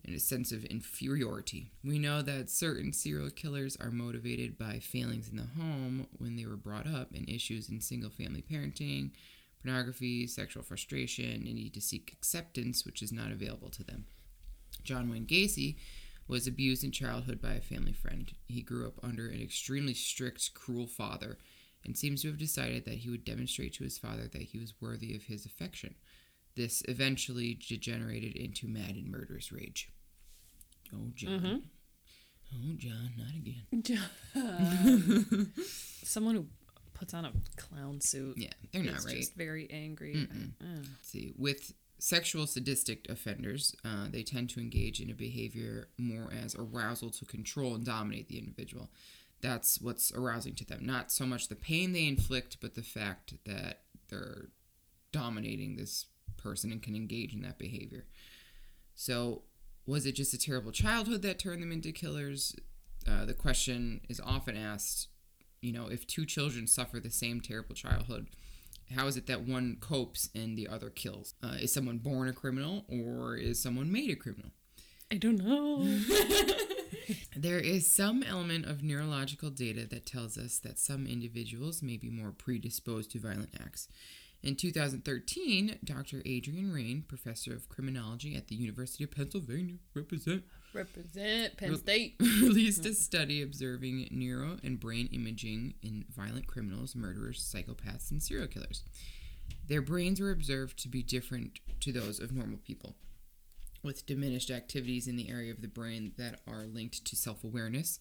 and 0.05 0.15
a 0.17 0.19
sense 0.19 0.51
of 0.51 0.65
inferiority. 0.65 1.71
We 1.85 2.01
know 2.01 2.23
that 2.23 2.51
certain 2.51 2.93
serial 2.93 3.31
killers 3.31 3.77
are 3.77 3.93
motivated 3.93 4.59
by 4.59 4.81
failings 4.81 5.29
in 5.29 5.37
the 5.37 5.45
home 5.45 6.09
when 6.19 6.35
they 6.35 6.47
were 6.47 6.57
brought 6.57 6.87
up, 6.89 7.13
and 7.15 7.29
issues 7.29 7.69
in 7.69 7.81
single-family 7.81 8.43
parenting, 8.51 9.13
pornography, 9.63 10.27
sexual 10.27 10.65
frustration, 10.65 11.47
and 11.47 11.55
need 11.55 11.75
to 11.75 11.81
seek 11.81 12.13
acceptance, 12.13 12.85
which 12.85 13.03
is 13.03 13.13
not 13.13 13.31
available 13.31 13.69
to 13.71 13.85
them. 13.85 14.07
John 14.83 15.09
Wayne 15.11 15.27
Gacy 15.27 15.77
was 16.29 16.47
abused 16.47 16.85
in 16.85 16.93
childhood 16.93 17.41
by 17.41 17.55
a 17.55 17.61
family 17.61 17.93
friend. 17.93 18.31
He 18.47 18.63
grew 18.63 18.87
up 18.87 19.03
under 19.03 19.29
an 19.29 19.41
extremely 19.41 19.95
strict, 19.95 20.55
cruel 20.55 20.87
father 20.87 21.39
and 21.85 21.97
seems 21.97 22.23
to 22.23 22.29
have 22.29 22.39
decided 22.39 22.85
that 22.85 22.95
he 22.99 23.11
would 23.11 23.25
demonstrate 23.25 23.73
to 23.75 23.85
his 23.85 23.99
father 23.99 24.29
that 24.29 24.43
he 24.43 24.59
was 24.59 24.75
worthy 24.81 25.15
of 25.15 25.23
his 25.23 25.47
affection. 25.47 25.95
This 26.57 26.83
eventually 26.89 27.59
degenerated 27.67 28.37
into 28.37 28.67
mad 28.67 28.91
and 28.91 29.11
murderous 29.11 29.53
rage. 29.53 29.91
Oh, 30.95 31.11
John. 31.15 31.41
Mm-hmm. 31.41 31.57
Oh, 32.55 32.75
John, 32.77 33.13
not 33.17 33.35
again. 33.35 33.83
John. 33.83 35.53
Someone 36.05 36.35
who 36.35 36.47
puts 36.95 37.15
on 37.15 37.25
a 37.25 37.33
clown 37.57 38.01
suit. 38.01 38.37
Yeah, 38.39 38.49
they're 38.73 38.83
not 38.83 39.05
right. 39.05 39.17
Just 39.17 39.35
very 39.35 39.69
angry. 39.71 40.15
Mm-mm. 40.15 40.53
Let's 40.61 41.09
see, 41.09 41.33
with 41.37 41.73
sexual 41.99 42.47
sadistic 42.47 43.07
offenders, 43.09 43.75
uh, 43.85 44.07
they 44.11 44.23
tend 44.23 44.51
to 44.51 44.61
engage 44.61 45.01
in 45.01 45.11
a 45.11 45.15
behavior 45.15 45.89
more 45.99 46.31
as 46.33 46.55
arousal 46.55 47.11
to 47.11 47.25
control 47.25 47.75
and 47.75 47.85
dominate 47.85 48.29
the 48.29 48.39
individual. 48.39 48.89
That's 49.41 49.81
what's 49.81 50.13
arousing 50.13 50.55
to 50.57 50.65
them. 50.65 50.85
Not 50.85 51.13
so 51.13 51.27
much 51.27 51.49
the 51.49 51.55
pain 51.55 51.93
they 51.93 52.07
inflict, 52.07 52.59
but 52.61 52.75
the 52.75 52.83
fact 52.83 53.35
that 53.45 53.83
they're 54.09 54.49
dominating 55.13 55.77
this 55.77 56.07
person 56.37 56.73
and 56.73 56.83
can 56.83 56.97
engage 56.97 57.35
in 57.35 57.43
that 57.43 57.59
behavior. 57.59 58.05
So, 58.95 59.43
was 59.87 60.05
it 60.05 60.13
just 60.13 60.35
a 60.35 60.39
terrible 60.39 60.73
childhood 60.73 61.23
that 61.23 61.39
turned 61.39 61.63
them 61.63 61.73
into 61.73 61.93
killers? 61.93 62.55
Uh, 63.07 63.25
the 63.25 63.33
question 63.33 64.01
is 64.09 64.21
often 64.21 64.57
asked 64.57 65.09
you 65.61 65.73
know, 65.73 65.89
if 65.89 66.07
two 66.07 66.25
children 66.25 66.67
suffer 66.67 67.01
the 67.01 67.11
same 67.11 67.41
terrible 67.41 67.75
childhood, 67.75 68.29
how 68.95 69.07
is 69.07 69.17
it 69.17 69.27
that 69.27 69.43
one 69.43 69.77
copes 69.81 70.29
and 70.35 70.57
the 70.57 70.69
other 70.69 70.91
kills? 70.91 71.35
Uh, 71.43 71.57
is 71.61 71.73
someone 71.73 71.99
born 71.99 72.29
a 72.29 72.33
criminal 72.33 72.85
or 72.89 73.37
is 73.37 73.63
someone 73.63 73.93
made 73.93 74.11
a 74.11 74.17
criminal? 74.17 74.51
I 75.11 75.17
don't 75.17 75.39
know. 75.39 75.87
There 77.37 77.59
is 77.59 77.91
some 77.91 78.23
element 78.23 78.67
of 78.67 78.83
neurological 78.83 79.51
data 79.51 79.87
that 79.87 80.07
tells 80.07 80.37
us 80.37 80.59
that 80.59 80.79
some 80.79 81.07
individuals 81.07 81.83
may 81.83 81.97
be 81.97 82.11
more 82.11 82.33
predisposed 82.33 83.13
to 83.13 83.21
violent 83.21 83.55
acts. 83.61 83.89
In 84.43 84.57
2013, 84.57 85.79
Dr. 85.85 86.23
Adrian 86.25 86.73
Raine, 86.73 87.05
professor 87.07 87.53
of 87.53 87.69
criminology 87.69 88.37
at 88.37 88.49
the 88.49 88.57
University 88.57 89.05
of 89.05 89.11
Pennsylvania, 89.11 89.77
represent, 89.95 90.45
Represent 90.73 91.57
Penn 91.57 91.77
State. 91.77 92.17
released 92.21 92.85
a 92.87 92.95
study 92.95 93.43
observing 93.43 94.09
neuro 94.11 94.59
and 94.63 94.79
brain 94.79 95.09
imaging 95.13 95.75
in 95.83 96.05
violent 96.15 96.47
criminals, 96.47 96.95
murderers, 96.95 97.43
psychopaths, 97.43 98.11
and 98.11 98.23
serial 98.23 98.47
killers. 98.47 98.85
Their 99.67 99.83
brains 99.83 100.21
were 100.21 100.31
observed 100.31 100.79
to 100.81 100.89
be 100.89 101.03
different 101.03 101.61
to 101.81 101.93
those 101.93 102.21
of 102.21 102.33
normal 102.33 102.59
people, 102.59 102.97
with 103.83 104.07
diminished 104.07 104.51
activities 104.51 105.07
in 105.07 105.17
the 105.17 105.31
area 105.31 105.53
of 105.53 105.63
the 105.63 105.69
brain 105.69 106.13
that 106.17 106.41
are 106.47 106.67
linked 106.67 107.05
to 107.05 107.17
self 107.17 107.45
awareness, 107.45 107.99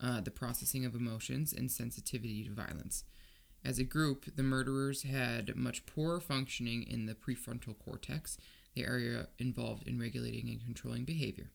uh, 0.00 0.20
the 0.20 0.30
processing 0.30 0.84
of 0.84 0.94
emotions, 0.94 1.52
and 1.52 1.70
sensitivity 1.70 2.44
to 2.44 2.50
violence. 2.50 3.04
As 3.64 3.78
a 3.78 3.84
group, 3.84 4.36
the 4.36 4.42
murderers 4.42 5.02
had 5.04 5.56
much 5.56 5.86
poorer 5.86 6.20
functioning 6.20 6.82
in 6.82 7.06
the 7.06 7.14
prefrontal 7.14 7.78
cortex, 7.78 8.36
the 8.74 8.84
area 8.84 9.28
involved 9.38 9.86
in 9.86 9.98
regulating 9.98 10.50
and 10.50 10.62
controlling 10.62 11.04
behavior. 11.04 11.50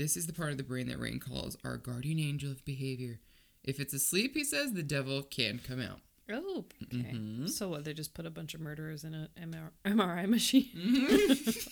This 0.00 0.16
is 0.16 0.26
the 0.26 0.32
part 0.32 0.50
of 0.50 0.56
the 0.56 0.62
brain 0.62 0.88
that 0.88 0.98
Raine 0.98 1.20
calls 1.20 1.58
our 1.62 1.76
guardian 1.76 2.18
angel 2.18 2.50
of 2.50 2.64
behavior. 2.64 3.20
If 3.62 3.78
it's 3.78 3.92
asleep, 3.92 4.32
he 4.32 4.44
says, 4.44 4.72
the 4.72 4.82
devil 4.82 5.22
can 5.22 5.60
come 5.62 5.78
out. 5.78 6.00
Oh, 6.32 6.64
okay. 6.84 7.12
Mhm. 7.12 7.46
So 7.50 7.68
what? 7.68 7.84
They 7.84 7.92
just 7.92 8.14
put 8.14 8.24
a 8.24 8.30
bunch 8.30 8.54
of 8.54 8.62
murderers 8.62 9.04
in 9.04 9.12
an 9.12 9.28
MR- 9.38 9.72
MRI 9.84 10.26
machine 10.26 10.70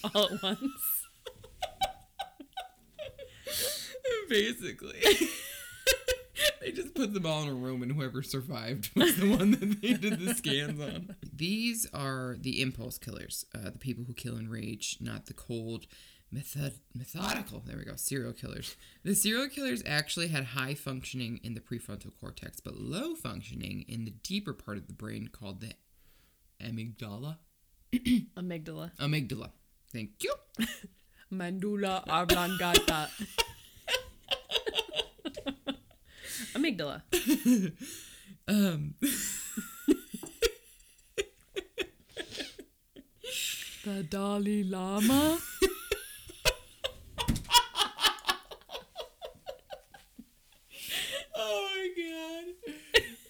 all 0.14 0.26
at 0.26 0.42
once. 0.42 0.60
Basically. 4.28 5.00
they 6.60 6.70
just 6.72 6.94
put 6.94 7.14
them 7.14 7.24
all 7.24 7.44
in 7.44 7.48
a 7.48 7.54
room, 7.54 7.82
and 7.82 7.92
whoever 7.92 8.22
survived 8.22 8.90
was 8.94 9.16
the 9.16 9.30
one 9.34 9.52
that 9.52 9.80
they 9.80 9.94
did 9.94 10.20
the 10.20 10.34
scans 10.34 10.78
on. 10.78 11.16
These 11.34 11.86
are 11.94 12.36
the 12.38 12.60
impulse 12.60 12.98
killers, 12.98 13.46
uh, 13.54 13.70
the 13.70 13.78
people 13.78 14.04
who 14.04 14.12
kill 14.12 14.36
in 14.36 14.50
rage, 14.50 14.98
not 15.00 15.24
the 15.26 15.34
cold, 15.34 15.86
method- 16.30 16.80
methodical, 16.94 17.60
there 17.60 17.76
we 17.76 17.84
go, 17.84 17.96
serial 17.96 18.32
killers. 18.32 18.76
The 19.04 19.14
serial 19.14 19.48
killers 19.48 19.82
actually 19.86 20.28
had 20.28 20.44
high 20.44 20.74
functioning 20.74 21.40
in 21.42 21.54
the 21.54 21.60
prefrontal 21.60 22.12
cortex, 22.20 22.60
but 22.60 22.76
low 22.76 23.14
functioning 23.14 23.84
in 23.88 24.04
the 24.04 24.10
deeper 24.10 24.52
part 24.52 24.76
of 24.78 24.86
the 24.86 24.92
brain 24.92 25.28
called 25.28 25.60
the 25.60 25.72
amygdala. 26.62 27.38
Amygdala. 28.36 28.90
Amygdala. 28.98 29.50
Thank 29.92 30.22
you. 30.22 30.34
Mandula 31.32 32.06
oblongata. 32.08 33.08
Amygdala. 36.54 37.02
Um, 38.46 38.94
The 43.84 44.02
Dalai 44.02 44.64
Lama. 44.64 45.38
oh 51.36 51.68
my 51.74 51.88
god. 51.96 52.44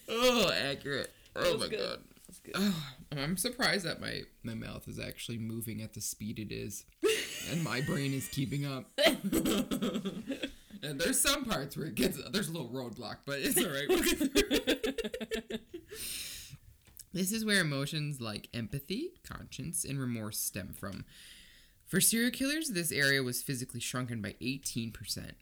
Oh, 0.09 0.51
accurate. 0.53 1.13
Oh 1.37 1.53
was 1.53 1.61
my 1.63 1.69
good. 1.69 1.79
god. 1.79 1.99
That's 2.27 2.39
good. 2.41 2.48
Oh, 2.59 2.75
I'm 3.17 3.37
surprised 3.37 3.87
that 3.87 4.01
my 4.01 4.23
my 4.43 4.55
mouth 4.55 4.87
is 4.89 4.99
actually 4.99 5.39
moving 5.39 5.81
at 5.81 5.95
the 5.95 6.01
speed 6.01 6.39
it 6.39 6.53
is, 6.53 6.85
and 7.51 7.65
my 7.65 7.81
brain 7.81 8.13
is 8.13 8.29
keeping 8.29 8.67
up. 8.67 8.91
and 10.83 11.01
there's 11.01 11.21
some 11.21 11.45
parts 11.45 11.77
where 11.77 11.87
it 11.87 11.95
gets 11.95 12.19
there's 12.31 12.49
a 12.49 12.53
little 12.53 12.69
roadblock, 12.69 13.19
but 13.25 13.39
it's 13.41 13.57
all 13.57 13.71
right. 13.71 15.61
This 17.13 17.33
is 17.33 17.45
where 17.45 17.61
emotions 17.61 18.21
like 18.21 18.49
empathy, 18.53 19.15
conscience, 19.27 19.85
and 19.85 19.99
remorse 19.99 20.39
stem 20.39 20.75
from. 20.79 21.05
For 21.87 22.01
serial 22.01 22.31
killers, 22.31 22.69
this 22.69 22.93
area 22.93 23.23
was 23.23 23.43
physically 23.43 23.81
shrunken 23.81 24.21
by 24.21 24.35
18%. 24.43 25.33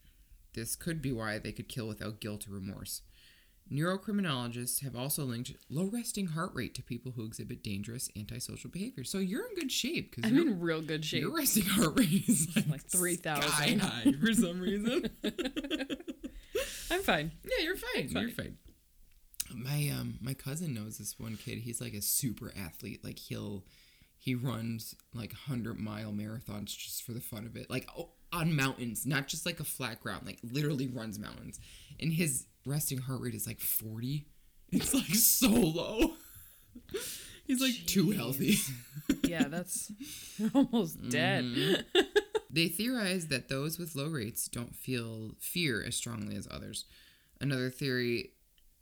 This 0.54 0.76
could 0.76 1.02
be 1.02 1.12
why 1.12 1.38
they 1.38 1.52
could 1.52 1.68
kill 1.68 1.88
without 1.88 2.20
guilt 2.20 2.46
or 2.48 2.52
remorse. 2.52 3.02
Neurocriminologists 3.72 4.80
have 4.82 4.94
also 4.94 5.24
linked 5.24 5.52
low 5.68 5.86
resting 5.86 6.28
heart 6.28 6.52
rate 6.54 6.74
to 6.76 6.82
people 6.82 7.12
who 7.12 7.24
exhibit 7.24 7.62
dangerous 7.64 8.08
antisocial 8.16 8.70
behavior. 8.70 9.02
So 9.04 9.18
you're 9.18 9.46
in 9.48 9.54
good 9.56 9.72
shape 9.72 10.14
because 10.14 10.30
I'm 10.30 10.38
in 10.38 10.60
real 10.60 10.82
good 10.82 11.04
shape. 11.04 11.22
your 11.22 11.34
resting 11.36 11.64
heart 11.64 11.98
rate 11.98 12.28
is 12.28 12.48
like, 12.56 12.68
Like 12.68 12.82
3,000. 12.84 13.80
high 13.80 14.12
for 14.20 14.32
some 14.32 14.60
reason. 14.60 15.10
I'm 16.90 17.02
fine. 17.02 17.32
yeah, 17.44 17.64
you're 17.64 17.76
fine. 17.76 17.90
It's 18.04 18.12
You're 18.12 18.28
fine. 18.30 18.56
fine. 19.50 19.58
My 19.62 19.90
um 19.96 20.18
my 20.20 20.34
cousin 20.34 20.74
knows 20.74 20.98
this 20.98 21.18
one 21.18 21.36
kid. 21.36 21.58
He's 21.58 21.80
like 21.80 21.94
a 21.94 22.02
super 22.02 22.52
athlete. 22.56 23.04
Like 23.04 23.18
he'll 23.18 23.64
he 24.18 24.34
runs 24.34 24.94
like 25.14 25.32
100 25.48 25.78
mile 25.78 26.10
marathons 26.12 26.76
just 26.76 27.02
for 27.04 27.12
the 27.12 27.20
fun 27.20 27.46
of 27.46 27.56
it. 27.56 27.68
Like 27.70 27.88
oh, 27.96 28.10
on 28.32 28.54
mountains, 28.54 29.06
not 29.06 29.28
just 29.28 29.46
like 29.46 29.60
a 29.60 29.64
flat 29.64 30.00
ground. 30.02 30.26
Like 30.26 30.38
literally 30.42 30.88
runs 30.88 31.18
mountains. 31.18 31.58
And 32.00 32.12
his 32.12 32.46
resting 32.64 32.98
heart 32.98 33.20
rate 33.20 33.34
is 33.34 33.46
like 33.46 33.60
40. 33.60 34.26
It's 34.72 34.92
like 34.94 35.14
so 35.14 35.48
low. 35.48 36.14
He's 37.46 37.60
like 37.60 37.86
too 37.86 38.10
healthy. 38.10 38.56
Yeah, 39.22 39.48
that's 39.48 39.92
almost 40.54 41.08
dead. 41.10 41.44
Mhm. 41.44 41.84
They 42.50 42.68
theorize 42.68 43.26
that 43.28 43.48
those 43.48 43.78
with 43.78 43.94
low 43.94 44.06
rates 44.08 44.48
don't 44.48 44.74
feel 44.74 45.32
fear 45.40 45.82
as 45.84 45.94
strongly 45.96 46.36
as 46.36 46.48
others. 46.50 46.84
Another 47.40 47.70
theory 47.70 48.30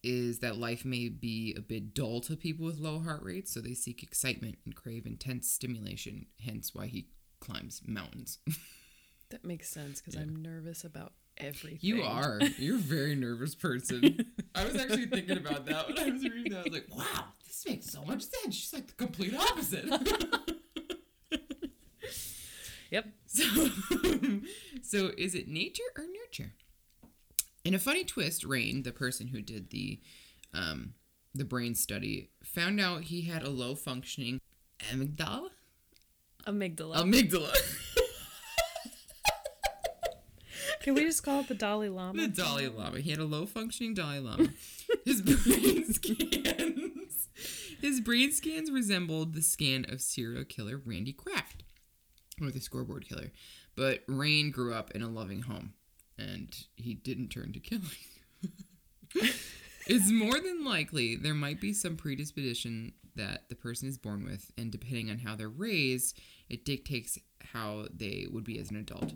is 0.02 0.38
that 0.40 0.56
life 0.58 0.84
may 0.84 1.08
be 1.08 1.54
a 1.56 1.60
bit 1.60 1.94
dull 1.94 2.20
to 2.22 2.36
people 2.36 2.64
with 2.66 2.78
low 2.78 3.00
heart 3.00 3.22
rates, 3.22 3.52
so 3.52 3.60
they 3.60 3.74
seek 3.74 4.02
excitement 4.02 4.58
and 4.64 4.74
crave 4.76 5.06
intense 5.06 5.50
stimulation, 5.50 6.26
hence 6.44 6.74
why 6.74 6.86
he 6.86 7.08
climbs 7.40 7.82
mountains. 7.86 8.38
That 9.30 9.44
makes 9.44 9.68
sense 9.68 10.00
because 10.00 10.20
I'm 10.20 10.42
nervous 10.42 10.84
about 10.84 11.12
everything. 11.36 11.78
You 11.80 12.02
are. 12.02 12.40
You're 12.58 12.76
a 12.76 12.78
very 12.78 13.14
nervous 13.14 13.54
person. 13.54 14.26
I 14.54 14.64
was 14.64 14.76
actually 14.76 15.06
thinking 15.06 15.38
about 15.38 15.66
that 15.66 15.88
when 15.88 15.98
I 15.98 16.10
was 16.10 16.22
reading 16.22 16.52
that. 16.52 16.60
I 16.60 16.62
was 16.62 16.72
like, 16.72 16.86
wow, 16.94 17.24
this 17.46 17.64
makes 17.66 17.90
so 17.90 18.04
much 18.04 18.22
sense. 18.22 18.54
She's 18.54 18.72
like 18.72 18.86
the 18.86 18.92
complete 18.94 19.34
opposite. 19.34 19.86
Yep. 22.94 23.06
So, 23.26 23.42
so 24.82 25.10
is 25.18 25.34
it 25.34 25.48
nature 25.48 25.82
or 25.98 26.04
nurture? 26.04 26.52
In 27.64 27.74
a 27.74 27.78
funny 27.80 28.04
twist, 28.04 28.44
Raine, 28.44 28.84
the 28.84 28.92
person 28.92 29.26
who 29.26 29.42
did 29.42 29.70
the 29.70 30.00
um, 30.52 30.94
the 31.34 31.44
brain 31.44 31.74
study, 31.74 32.30
found 32.44 32.80
out 32.80 33.02
he 33.02 33.22
had 33.22 33.42
a 33.42 33.50
low 33.50 33.74
functioning 33.74 34.40
amygdala. 34.92 35.48
Amygdala. 36.46 36.94
Amygdala. 36.98 37.52
Can 40.84 40.92
we 40.92 41.04
just 41.04 41.22
call 41.22 41.40
it 41.40 41.48
the 41.48 41.54
Dalai 41.54 41.88
Lama? 41.88 42.20
the 42.20 42.28
Dalai 42.28 42.68
Lama. 42.68 43.00
He 43.00 43.08
had 43.08 43.18
a 43.18 43.24
low 43.24 43.46
functioning 43.46 43.94
Dalai 43.94 44.18
Lama. 44.18 44.48
His 45.06 45.22
brain 45.22 45.90
scans. 45.94 47.28
His 47.80 48.02
brain 48.02 48.30
scans 48.32 48.70
resembled 48.70 49.32
the 49.32 49.40
scan 49.40 49.86
of 49.88 50.02
serial 50.02 50.44
killer 50.44 50.78
Randy 50.84 51.14
Kraft, 51.14 51.64
or 52.38 52.50
the 52.50 52.60
scoreboard 52.60 53.08
killer. 53.08 53.32
But 53.74 54.02
Raine 54.06 54.50
grew 54.50 54.74
up 54.74 54.90
in 54.90 55.00
a 55.00 55.08
loving 55.08 55.40
home, 55.40 55.72
and 56.18 56.54
he 56.76 56.92
didn't 56.92 57.30
turn 57.30 57.54
to 57.54 57.60
killing. 57.60 57.86
it's 59.86 60.10
more 60.10 60.38
than 60.38 60.66
likely 60.66 61.16
there 61.16 61.32
might 61.32 61.62
be 61.62 61.72
some 61.72 61.96
predisposition 61.96 62.92
that 63.16 63.48
the 63.48 63.54
person 63.56 63.88
is 63.88 63.96
born 63.96 64.22
with, 64.22 64.50
and 64.58 64.70
depending 64.70 65.10
on 65.10 65.20
how 65.20 65.34
they're 65.34 65.48
raised, 65.48 66.20
it 66.50 66.66
dictates 66.66 67.18
how 67.40 67.86
they 67.90 68.26
would 68.30 68.44
be 68.44 68.58
as 68.58 68.70
an 68.70 68.76
adult. 68.76 69.14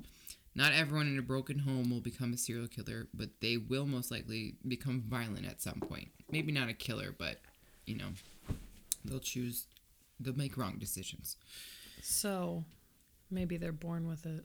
Not 0.59 0.73
everyone 0.73 1.07
in 1.07 1.17
a 1.21 1.23
broken 1.23 1.61
home 1.61 1.89
will 1.89 2.01
become 2.01 2.33
a 2.33 2.37
serial 2.37 2.67
killer, 2.67 3.07
but 3.15 3.29
they 3.41 3.57
will 3.57 3.87
most 3.87 4.11
likely 4.11 4.57
become 4.67 5.05
violent 5.07 5.47
at 5.47 5.63
some 5.63 5.79
point. 5.79 6.09
Maybe 6.33 6.51
not 6.51 6.69
a 6.69 6.73
killer, 6.73 7.15
but 7.17 7.37
you 7.87 7.97
know, 7.97 8.09
they'll 9.05 9.21
choose, 9.21 9.69
they'll 10.19 10.37
make 10.37 10.57
wrong 10.57 10.75
decisions. 10.77 11.37
So, 12.03 12.65
maybe 13.31 13.57
they're 13.57 13.71
born 13.71 14.09
with 14.09 14.27
it. 14.27 14.45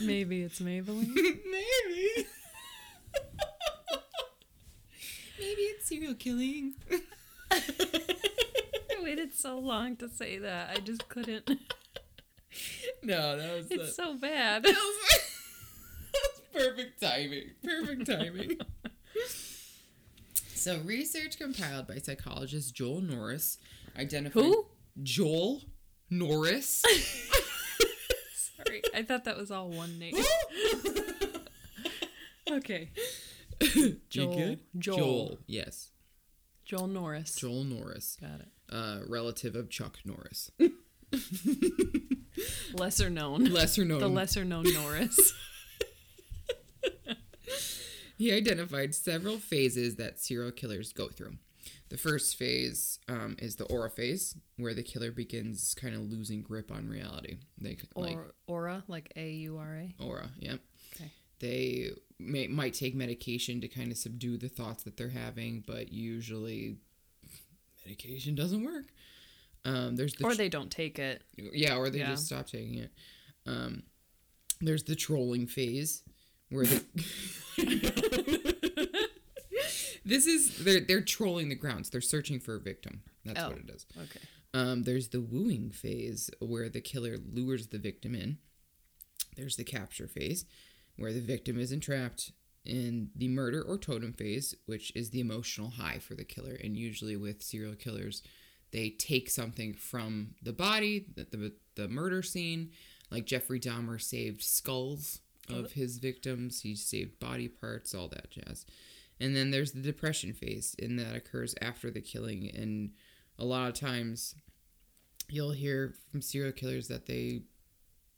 maybe 0.00 0.40
it's 0.40 0.58
Maybelline. 0.58 1.14
Maybe. 1.14 2.26
Maybe 5.38 5.60
it's 5.60 5.86
serial 5.86 6.14
killing. 6.14 6.76
I 7.50 7.60
waited 9.02 9.34
so 9.34 9.58
long 9.58 9.96
to 9.96 10.08
say 10.08 10.38
that. 10.38 10.70
I 10.70 10.80
just 10.80 11.10
couldn't. 11.10 11.50
No, 13.02 13.36
that 13.36 13.56
was 13.56 13.66
It's 13.70 13.96
so 13.96 14.14
bad. 14.16 14.62
that 14.64 14.70
was, 14.74 15.20
that 16.12 16.22
was 16.22 16.42
perfect 16.52 17.00
timing. 17.00 17.50
Perfect 17.64 18.06
timing. 18.06 18.58
so, 20.54 20.78
research 20.84 21.38
compiled 21.38 21.86
by 21.88 21.98
psychologist 21.98 22.74
Joel 22.74 23.00
Norris 23.00 23.58
identified 23.98 24.44
Who? 24.44 24.66
Joel 25.02 25.62
Norris. 26.10 26.82
Sorry, 28.34 28.82
I 28.94 29.02
thought 29.02 29.24
that 29.24 29.36
was 29.36 29.50
all 29.50 29.68
one 29.70 29.98
name. 29.98 30.14
Okay. 32.50 32.90
You 33.74 33.96
Joel. 34.10 34.56
Joel. 34.78 35.38
yes. 35.46 35.90
Joel 36.64 36.86
Norris. 36.88 37.34
Joel 37.34 37.64
Norris, 37.64 38.16
Got 38.20 38.40
it. 38.40 38.48
uh, 38.70 38.98
relative 39.08 39.54
of 39.56 39.70
Chuck 39.70 39.98
Norris. 40.04 40.50
Lesser 42.74 43.10
known. 43.10 43.44
Lesser 43.44 43.84
known. 43.84 44.00
The 44.00 44.08
lesser 44.08 44.44
known 44.44 44.64
Norris. 44.72 45.34
He 48.22 48.30
identified 48.30 48.94
several 48.94 49.38
phases 49.38 49.96
that 49.96 50.20
serial 50.20 50.52
killers 50.52 50.92
go 50.92 51.08
through. 51.08 51.38
The 51.88 51.96
first 51.96 52.36
phase 52.36 53.00
um, 53.08 53.34
is 53.40 53.56
the 53.56 53.64
aura 53.64 53.90
phase, 53.90 54.36
where 54.56 54.74
the 54.74 54.84
killer 54.84 55.10
begins 55.10 55.74
kind 55.74 55.96
of 55.96 56.02
losing 56.02 56.40
grip 56.40 56.70
on 56.70 56.88
reality. 56.88 57.38
They 57.58 57.76
like 57.96 58.18
aura, 58.46 58.84
like 58.86 59.12
A 59.16 59.28
U 59.28 59.58
R 59.58 59.74
A. 59.74 59.94
aura, 60.00 60.30
yep. 60.38 60.60
Okay. 60.94 61.10
They 61.40 61.90
may, 62.20 62.46
might 62.46 62.74
take 62.74 62.94
medication 62.94 63.60
to 63.60 63.66
kind 63.66 63.90
of 63.90 63.98
subdue 63.98 64.36
the 64.36 64.48
thoughts 64.48 64.84
that 64.84 64.96
they're 64.96 65.08
having, 65.08 65.64
but 65.66 65.92
usually 65.92 66.76
medication 67.84 68.36
doesn't 68.36 68.64
work. 68.64 68.84
Um, 69.64 69.96
there's 69.96 70.14
the 70.14 70.24
Or 70.24 70.30
tr- 70.30 70.36
they 70.36 70.48
don't 70.48 70.70
take 70.70 70.98
it. 70.98 71.22
yeah, 71.36 71.76
or 71.76 71.88
they 71.90 71.98
Yeah. 72.00 72.10
just 72.10 72.26
stop 72.26 72.46
taking 72.48 72.74
it. 72.76 72.90
Um, 73.46 73.84
there's 74.60 74.84
the 74.84 74.96
trolling 74.96 75.46
phase 75.46 76.02
where 76.50 76.66
the 76.66 76.84
this 80.04 80.26
is 80.26 80.64
they're 80.64 80.80
they're 80.80 81.00
trolling 81.00 81.48
the 81.48 81.54
grounds. 81.54 81.90
They're 81.90 82.00
searching 82.00 82.40
for 82.40 82.54
a 82.56 82.60
victim. 82.60 83.02
That's 83.24 83.40
Oh. 83.40 83.50
what 83.50 83.58
it 83.58 83.70
is. 83.70 83.86
Okay. 83.96 84.20
Um, 84.54 84.82
there's 84.82 85.08
the 85.08 85.20
wooing 85.20 85.70
phase 85.70 86.30
where 86.40 86.68
the 86.68 86.80
killer 86.80 87.16
lures 87.18 87.68
the 87.68 87.78
victim 87.78 88.14
in. 88.14 88.38
There's 89.36 89.56
the 89.56 89.64
capture 89.64 90.06
phase 90.08 90.44
where 90.96 91.12
the 91.12 91.20
victim 91.20 91.58
is 91.58 91.72
entrapped. 91.72 92.32
In 92.64 93.10
the 93.16 93.26
murder 93.26 93.60
or 93.60 93.76
totem 93.76 94.12
phase, 94.12 94.54
which 94.66 94.92
is 94.94 95.10
the 95.10 95.18
emotional 95.18 95.70
high 95.70 95.98
for 95.98 96.14
the 96.14 96.22
killer, 96.24 96.54
and 96.54 96.76
usually 96.76 97.16
with 97.16 97.42
serial 97.42 97.74
killers, 97.74 98.22
they 98.72 98.90
take 98.90 99.30
something 99.30 99.74
from 99.74 100.34
the 100.42 100.52
body, 100.52 101.06
the, 101.14 101.26
the, 101.30 101.52
the 101.76 101.88
murder 101.88 102.22
scene, 102.22 102.70
like 103.10 103.26
Jeffrey 103.26 103.60
Dahmer 103.60 104.00
saved 104.00 104.42
skulls 104.42 105.20
of 105.50 105.72
his 105.72 105.98
victims, 105.98 106.62
he 106.62 106.74
saved 106.74 107.18
body 107.18 107.48
parts, 107.48 107.94
all 107.94 108.08
that 108.08 108.30
jazz. 108.30 108.64
And 109.20 109.36
then 109.36 109.50
there's 109.50 109.72
the 109.72 109.80
depression 109.80 110.32
phase, 110.32 110.74
and 110.80 110.98
that 110.98 111.14
occurs 111.14 111.54
after 111.60 111.90
the 111.90 112.00
killing. 112.00 112.50
And 112.54 112.90
a 113.38 113.44
lot 113.44 113.68
of 113.68 113.74
times 113.74 114.34
you'll 115.28 115.52
hear 115.52 115.94
from 116.10 116.22
serial 116.22 116.52
killers 116.52 116.88
that 116.88 117.06
they 117.06 117.42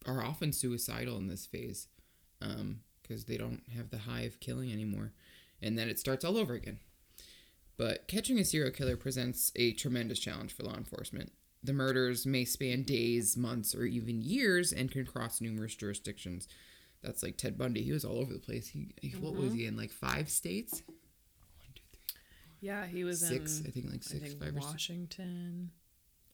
are 0.07 0.25
often 0.25 0.53
suicidal 0.53 1.17
in 1.17 1.29
this 1.29 1.47
phase 1.47 1.89
um, 2.41 2.81
because 3.03 3.25
they 3.25 3.37
don't 3.37 3.63
have 3.77 3.91
the 3.91 3.99
high 3.99 4.23
of 4.23 4.41
killing 4.41 4.73
anymore. 4.73 5.13
And 5.61 5.79
then 5.79 5.89
it 5.89 5.99
starts 5.99 6.25
all 6.25 6.37
over 6.37 6.55
again. 6.55 6.79
But 7.77 8.07
catching 8.07 8.39
a 8.39 8.45
serial 8.45 8.71
killer 8.71 8.97
presents 8.97 9.51
a 9.57 9.73
tremendous 9.73 10.19
challenge 10.19 10.55
for 10.55 10.63
law 10.63 10.77
enforcement. 10.77 11.33
The 11.63 11.73
murders 11.73 12.27
may 12.27 12.45
span 12.45 12.83
days, 12.83 13.37
months, 13.37 13.75
or 13.75 13.85
even 13.85 14.21
years 14.21 14.73
and 14.73 14.91
can 14.91 15.07
cross 15.07 15.41
numerous 15.41 15.75
jurisdictions. 15.75 16.47
That's 17.03 17.23
like 17.23 17.37
Ted 17.37 17.59
Bundy. 17.59 17.83
He 17.83 17.93
was 17.93 18.05
all 18.05 18.19
over 18.19 18.33
the 18.33 18.39
place. 18.39 18.69
He, 18.69 18.89
he 19.01 19.11
what 19.11 19.35
was 19.35 19.51
mm-hmm. 19.51 19.59
he 19.59 19.67
in? 19.67 19.77
Like 19.77 19.91
five 19.91 20.31
states? 20.31 20.83
One, 20.87 20.97
two, 21.75 21.83
three, 21.93 22.19
Yeah, 22.61 22.87
he 22.87 23.05
was 23.05 23.27
six. 23.27 23.61
in 23.61 23.67
I 23.67 23.71
think 23.71 23.91
like 23.91 24.03
six, 24.03 24.23
think 24.23 24.43
five. 24.43 24.55
Washington, 24.55 25.71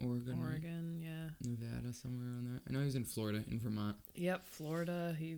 Oregon. 0.05 0.39
Oregon, 0.41 1.01
yeah. 1.03 1.31
Nevada, 1.49 1.93
somewhere 1.93 2.27
around 2.27 2.47
there. 2.47 2.61
I 2.69 2.73
know 2.73 2.81
he 2.81 2.85
was 2.87 2.95
in 2.97 3.05
Florida, 3.05 3.43
in 3.51 3.59
Vermont. 3.61 3.97
Yep, 4.15 4.47
Florida. 4.47 5.17
He 5.19 5.37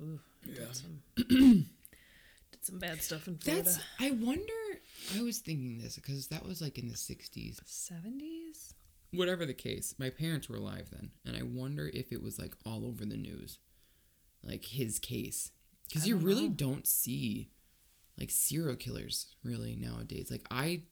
ooh, 0.00 0.20
Yeah. 0.46 0.54
did 0.54 0.76
some 0.76 1.02
did 1.16 2.64
some 2.64 2.78
bad 2.78 3.02
stuff 3.02 3.26
in 3.28 3.38
Florida. 3.38 3.64
That's. 3.64 3.80
I 3.98 4.10
wonder. 4.12 4.52
I 5.16 5.22
was 5.22 5.38
thinking 5.38 5.78
this 5.78 5.96
because 5.96 6.28
that 6.28 6.46
was 6.46 6.60
like 6.60 6.78
in 6.78 6.88
the 6.88 6.94
'60s. 6.94 7.60
Seventies. 7.64 8.74
Whatever 9.12 9.44
the 9.44 9.54
case, 9.54 9.94
my 9.98 10.08
parents 10.08 10.48
were 10.48 10.56
alive 10.56 10.88
then, 10.92 11.10
and 11.24 11.36
I 11.36 11.42
wonder 11.42 11.90
if 11.92 12.12
it 12.12 12.22
was 12.22 12.38
like 12.38 12.54
all 12.64 12.86
over 12.86 13.04
the 13.04 13.16
news, 13.16 13.58
like 14.44 14.64
his 14.64 15.00
case, 15.00 15.50
because 15.88 16.06
you 16.06 16.14
don't 16.14 16.24
really 16.24 16.48
know. 16.48 16.54
don't 16.54 16.86
see 16.86 17.50
like 18.18 18.30
serial 18.30 18.76
killers 18.76 19.34
really 19.42 19.74
nowadays. 19.74 20.30
Like 20.30 20.46
I, 20.50 20.82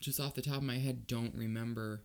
just 0.00 0.20
off 0.20 0.34
the 0.34 0.42
top 0.42 0.58
of 0.58 0.62
my 0.62 0.78
head, 0.78 1.06
don't 1.06 1.34
remember. 1.34 2.04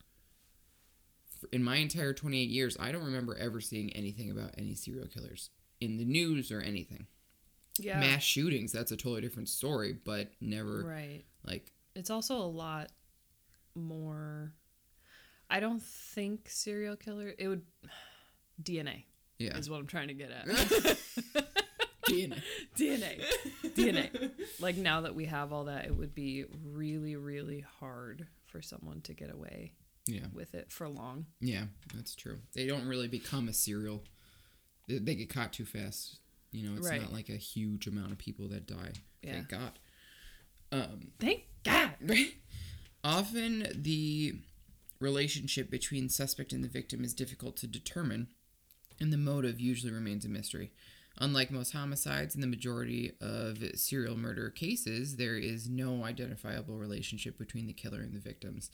In 1.52 1.64
my 1.64 1.76
entire 1.76 2.14
28 2.14 2.50
years, 2.50 2.76
I 2.80 2.92
don't 2.92 3.06
remember 3.06 3.36
ever 3.38 3.62
seeing 3.62 3.94
anything 3.94 4.32
about 4.32 4.56
any 4.58 4.74
serial 4.74 5.08
killers 5.08 5.52
in 5.80 5.98
the 5.98 6.06
news 6.06 6.52
or 6.52 6.62
anything. 6.62 7.06
Yeah. 7.80 8.00
mass 8.00 8.24
shootings 8.24 8.72
that's 8.72 8.92
a 8.92 8.98
totally 8.98 9.22
different 9.22 9.50
story 9.50 9.94
but 10.04 10.32
never 10.42 10.84
Right. 10.84 11.24
like 11.46 11.72
It's 11.96 12.10
also 12.10 12.38
a 12.38 12.48
lot 12.48 12.92
more. 13.76 14.54
I 15.50 15.60
don't 15.60 15.82
think 15.82 16.50
serial 16.50 16.96
killer. 16.96 17.34
It 17.38 17.48
would 17.48 17.62
DNA 18.62 19.04
yeah 19.40 19.56
is 19.58 19.70
what 19.70 19.80
I'm 19.80 19.88
trying 19.88 20.08
to 20.10 20.14
get 20.14 20.32
at. 20.32 20.46
DNA. 22.08 22.42
DNA. 22.78 23.22
DNA. 23.76 24.32
Like 24.60 24.78
now 24.78 25.02
that 25.02 25.14
we 25.14 25.26
have 25.26 25.54
all 25.54 25.66
that, 25.66 25.86
it 25.86 25.96
would 25.96 26.16
be 26.16 26.46
really, 26.66 27.16
really 27.16 27.64
hard 27.80 28.26
for 28.46 28.62
someone 28.62 29.02
to 29.02 29.14
get 29.14 29.32
away 29.32 29.74
yeah 30.08 30.26
with 30.34 30.56
it 30.56 30.72
for 30.72 30.88
long. 30.88 31.26
yeah 31.42 31.66
that's 31.94 32.16
true 32.16 32.38
they 32.56 32.66
don't 32.66 32.88
really 32.88 33.10
become 33.10 33.50
a 33.50 33.54
serial 33.54 34.06
they, 34.88 35.00
they 35.00 35.16
get 35.16 35.30
caught 35.30 35.52
too 35.52 35.66
fast 35.66 36.20
you 36.58 36.68
know 36.70 36.76
it's 36.78 36.88
Right. 36.90 37.02
not 37.02 37.14
like 37.14 37.30
a 37.30 37.38
huge 37.38 37.88
amount 37.88 38.12
of 38.12 38.18
people 38.18 38.48
that 38.50 38.66
die 38.68 38.94
Yeah. 39.24 39.34
thank 39.34 39.50
god 39.50 39.80
um 40.72 41.12
Thank 41.20 41.44
God. 41.64 41.92
Right? 42.02 42.34
Often 43.04 43.68
the 43.76 44.36
relationship 45.00 45.70
between 45.70 46.10
suspect 46.10 46.52
and 46.54 46.64
the 46.64 46.68
victim 46.68 47.04
is 47.04 47.14
difficult 47.14 47.56
to 47.58 47.68
determine, 47.68 48.28
and 49.00 49.14
the 49.14 49.18
motive 49.18 49.60
usually 49.62 49.94
remains 49.94 50.26
a 50.26 50.30
mystery. 50.30 50.72
Unlike 51.20 51.52
most 51.52 51.72
homicides, 51.74 52.36
in 52.36 52.42
the 52.42 52.48
majority 52.48 53.14
of 53.22 53.60
serial 53.76 54.18
murder 54.18 54.50
cases, 54.50 55.16
there 55.16 55.36
is 55.38 55.70
no 55.70 56.04
identifiable 56.04 56.76
relationship 56.78 57.38
between 57.38 57.66
the 57.68 57.74
killer 57.74 58.02
and 58.02 58.14
the 58.14 58.20
victims. 58.20 58.70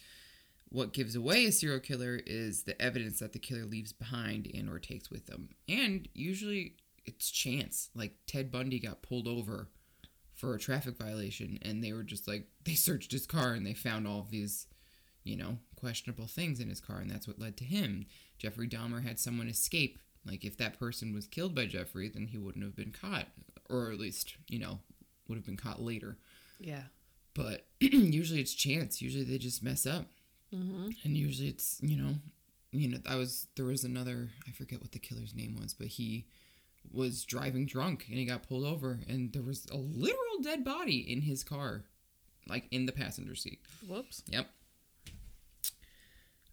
What 0.70 0.94
gives 0.94 1.16
away 1.16 1.46
a 1.46 1.52
serial 1.52 1.80
killer 1.80 2.20
is 2.26 2.64
the 2.64 2.80
evidence 2.82 3.20
that 3.20 3.34
the 3.34 3.40
killer 3.40 3.66
leaves 3.66 3.94
behind 3.94 4.50
and 4.54 4.70
or 4.70 4.80
takes 4.80 5.10
with 5.12 5.28
them. 5.28 5.50
And 5.70 6.08
usually 6.14 6.78
it's 7.06 7.30
chance. 7.32 7.90
Like 7.96 8.16
Ted 8.28 8.52
Bundy 8.52 8.80
got 8.80 9.02
pulled 9.02 9.28
over 9.28 9.70
for 10.34 10.54
a 10.56 10.60
traffic 10.60 10.98
violation 10.98 11.60
and 11.62 11.84
they 11.84 11.94
were 11.94 12.04
just 12.04 12.28
like 12.28 12.48
they 12.66 12.74
searched 12.74 13.12
his 13.12 13.26
car 13.28 13.54
and 13.54 13.66
they 13.66 13.74
found 13.74 14.08
all 14.08 14.20
of 14.20 14.32
these 14.32 14.66
you 15.24 15.38
know 15.38 15.58
questionable 15.80 16.26
things 16.28 16.60
in 16.60 16.68
his 16.70 16.82
car 16.82 16.98
and 16.98 17.10
that's 17.10 17.28
what 17.28 17.40
led 17.40 17.56
to 17.56 17.64
him 17.64 18.06
jeffrey 18.40 18.68
dahmer 18.68 19.04
had 19.04 19.20
someone 19.20 19.48
escape 19.48 20.00
like 20.26 20.44
if 20.44 20.58
that 20.58 20.80
person 20.80 21.14
was 21.14 21.28
killed 21.28 21.54
by 21.56 21.66
jeffrey 21.66 22.10
then 22.10 22.26
he 22.28 22.38
wouldn't 22.38 22.64
have 22.66 22.76
been 22.76 22.92
caught 22.92 23.28
or 23.70 23.92
at 23.92 24.00
least 24.00 24.36
you 24.50 24.58
know 24.60 24.80
would 25.30 25.36
have 25.38 25.46
been 25.46 25.56
caught 25.56 25.82
later 25.82 26.18
Yeah. 26.60 26.82
but 27.36 27.68
usually 27.80 28.42
it's 28.42 28.54
chance 28.56 29.02
usually 29.04 29.24
they 29.24 29.38
just 29.38 29.64
mess 29.64 29.86
up 29.86 30.06
Mm-hmm. 30.54 30.90
and 31.04 31.16
usually 31.18 31.48
it's 31.48 31.78
you 31.82 31.96
know 31.96 32.16
you 32.72 32.90
know 32.90 32.98
i 33.08 33.16
was 33.16 33.48
there 33.56 33.66
was 33.66 33.84
another 33.84 34.30
i 34.48 34.52
forget 34.52 34.82
what 34.82 34.92
the 34.92 35.00
killer's 35.00 35.34
name 35.36 35.56
was 35.62 35.74
but 35.74 35.88
he 35.88 36.26
was 36.92 37.24
driving 37.24 37.66
drunk 37.66 38.06
and 38.10 38.18
he 38.18 38.26
got 38.26 38.48
pulled 38.48 38.66
over 38.66 39.00
and 39.08 39.34
there 39.34 39.42
was 39.42 39.66
a 39.72 39.78
literal 39.78 40.42
dead 40.42 40.64
body 40.64 40.98
in 40.98 41.22
his 41.22 41.44
car 41.44 41.86
like 42.48 42.68
in 42.72 42.86
the 42.86 42.92
passenger 42.92 43.36
seat. 43.36 43.60
Whoops. 43.88 44.24
yep. 44.28 44.50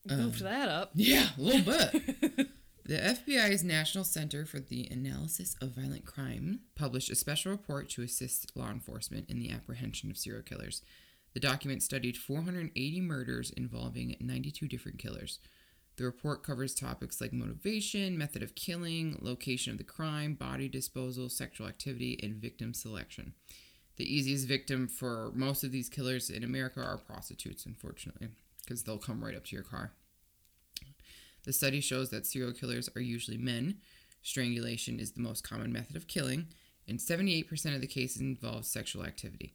Goofed 0.09 0.40
um, 0.40 0.47
that 0.47 0.69
up. 0.69 0.90
yeah 0.95 1.29
a 1.37 1.40
little 1.40 1.61
bit. 1.62 2.49
The 2.90 2.97
fbi's 2.97 3.62
national 3.62 4.03
center 4.03 4.45
for 4.45 4.59
the 4.59 4.88
analysis 4.90 5.55
of 5.61 5.77
violent 5.77 6.07
crime 6.07 6.62
published 6.75 7.09
a 7.09 7.14
special 7.14 7.53
report 7.53 7.88
to 7.90 8.03
assist 8.03 8.51
law 8.57 8.69
enforcement 8.69 9.31
in 9.31 9.38
the 9.38 9.53
apprehension 9.53 10.11
of 10.11 10.19
serial 10.19 10.43
killers. 10.43 10.83
The 11.33 11.38
document 11.38 11.85
studied 11.85 12.16
480 12.16 13.01
murders 13.03 13.53
involving 13.57 14.16
92 14.19 14.66
different 14.66 14.99
killers 14.99 15.38
The 16.01 16.07
report 16.07 16.43
covers 16.43 16.75
topics 16.75 17.21
like 17.21 17.31
motivation, 17.31 18.17
method 18.17 18.43
of 18.43 18.55
killing, 18.55 19.19
location 19.21 19.73
of 19.73 19.77
the 19.77 19.85
crime, 19.85 20.33
body 20.33 20.67
disposal, 20.67 21.29
sexual 21.29 21.67
activity, 21.67 22.19
and 22.23 22.37
victim 22.37 22.73
selection. 22.73 23.35
The 23.97 24.11
easiest 24.11 24.49
victim 24.49 24.89
for 24.89 25.31
most 25.35 25.63
of 25.63 25.73
these 25.73 25.91
killers 25.91 26.31
in 26.31 26.43
America 26.43 26.83
are 26.83 26.97
prostitutes, 26.97 27.67
unfortunately, 27.67 28.29
because 28.63 28.83
they'll 28.83 28.97
come 28.97 29.23
right 29.23 29.37
up 29.37 29.45
to 29.45 29.55
your 29.55 29.63
car. 29.63 29.93
The 31.45 31.53
study 31.53 31.83
shows 31.83 32.09
that 32.09 32.25
serial 32.25 32.55
killers 32.55 32.89
are 32.97 33.03
usually 33.03 33.37
men. 33.37 33.77
Strangulation 34.23 35.01
is 35.01 35.13
the 35.13 35.21
most 35.21 35.47
common 35.47 35.71
method 35.71 35.97
of 35.97 36.09
killing, 36.09 36.47
and 36.89 36.99
78% 36.99 37.75
of 37.75 37.83
the 37.83 37.87
cases 37.87 38.23
involve 38.23 38.65
sexual 38.65 39.05
activity. 39.05 39.53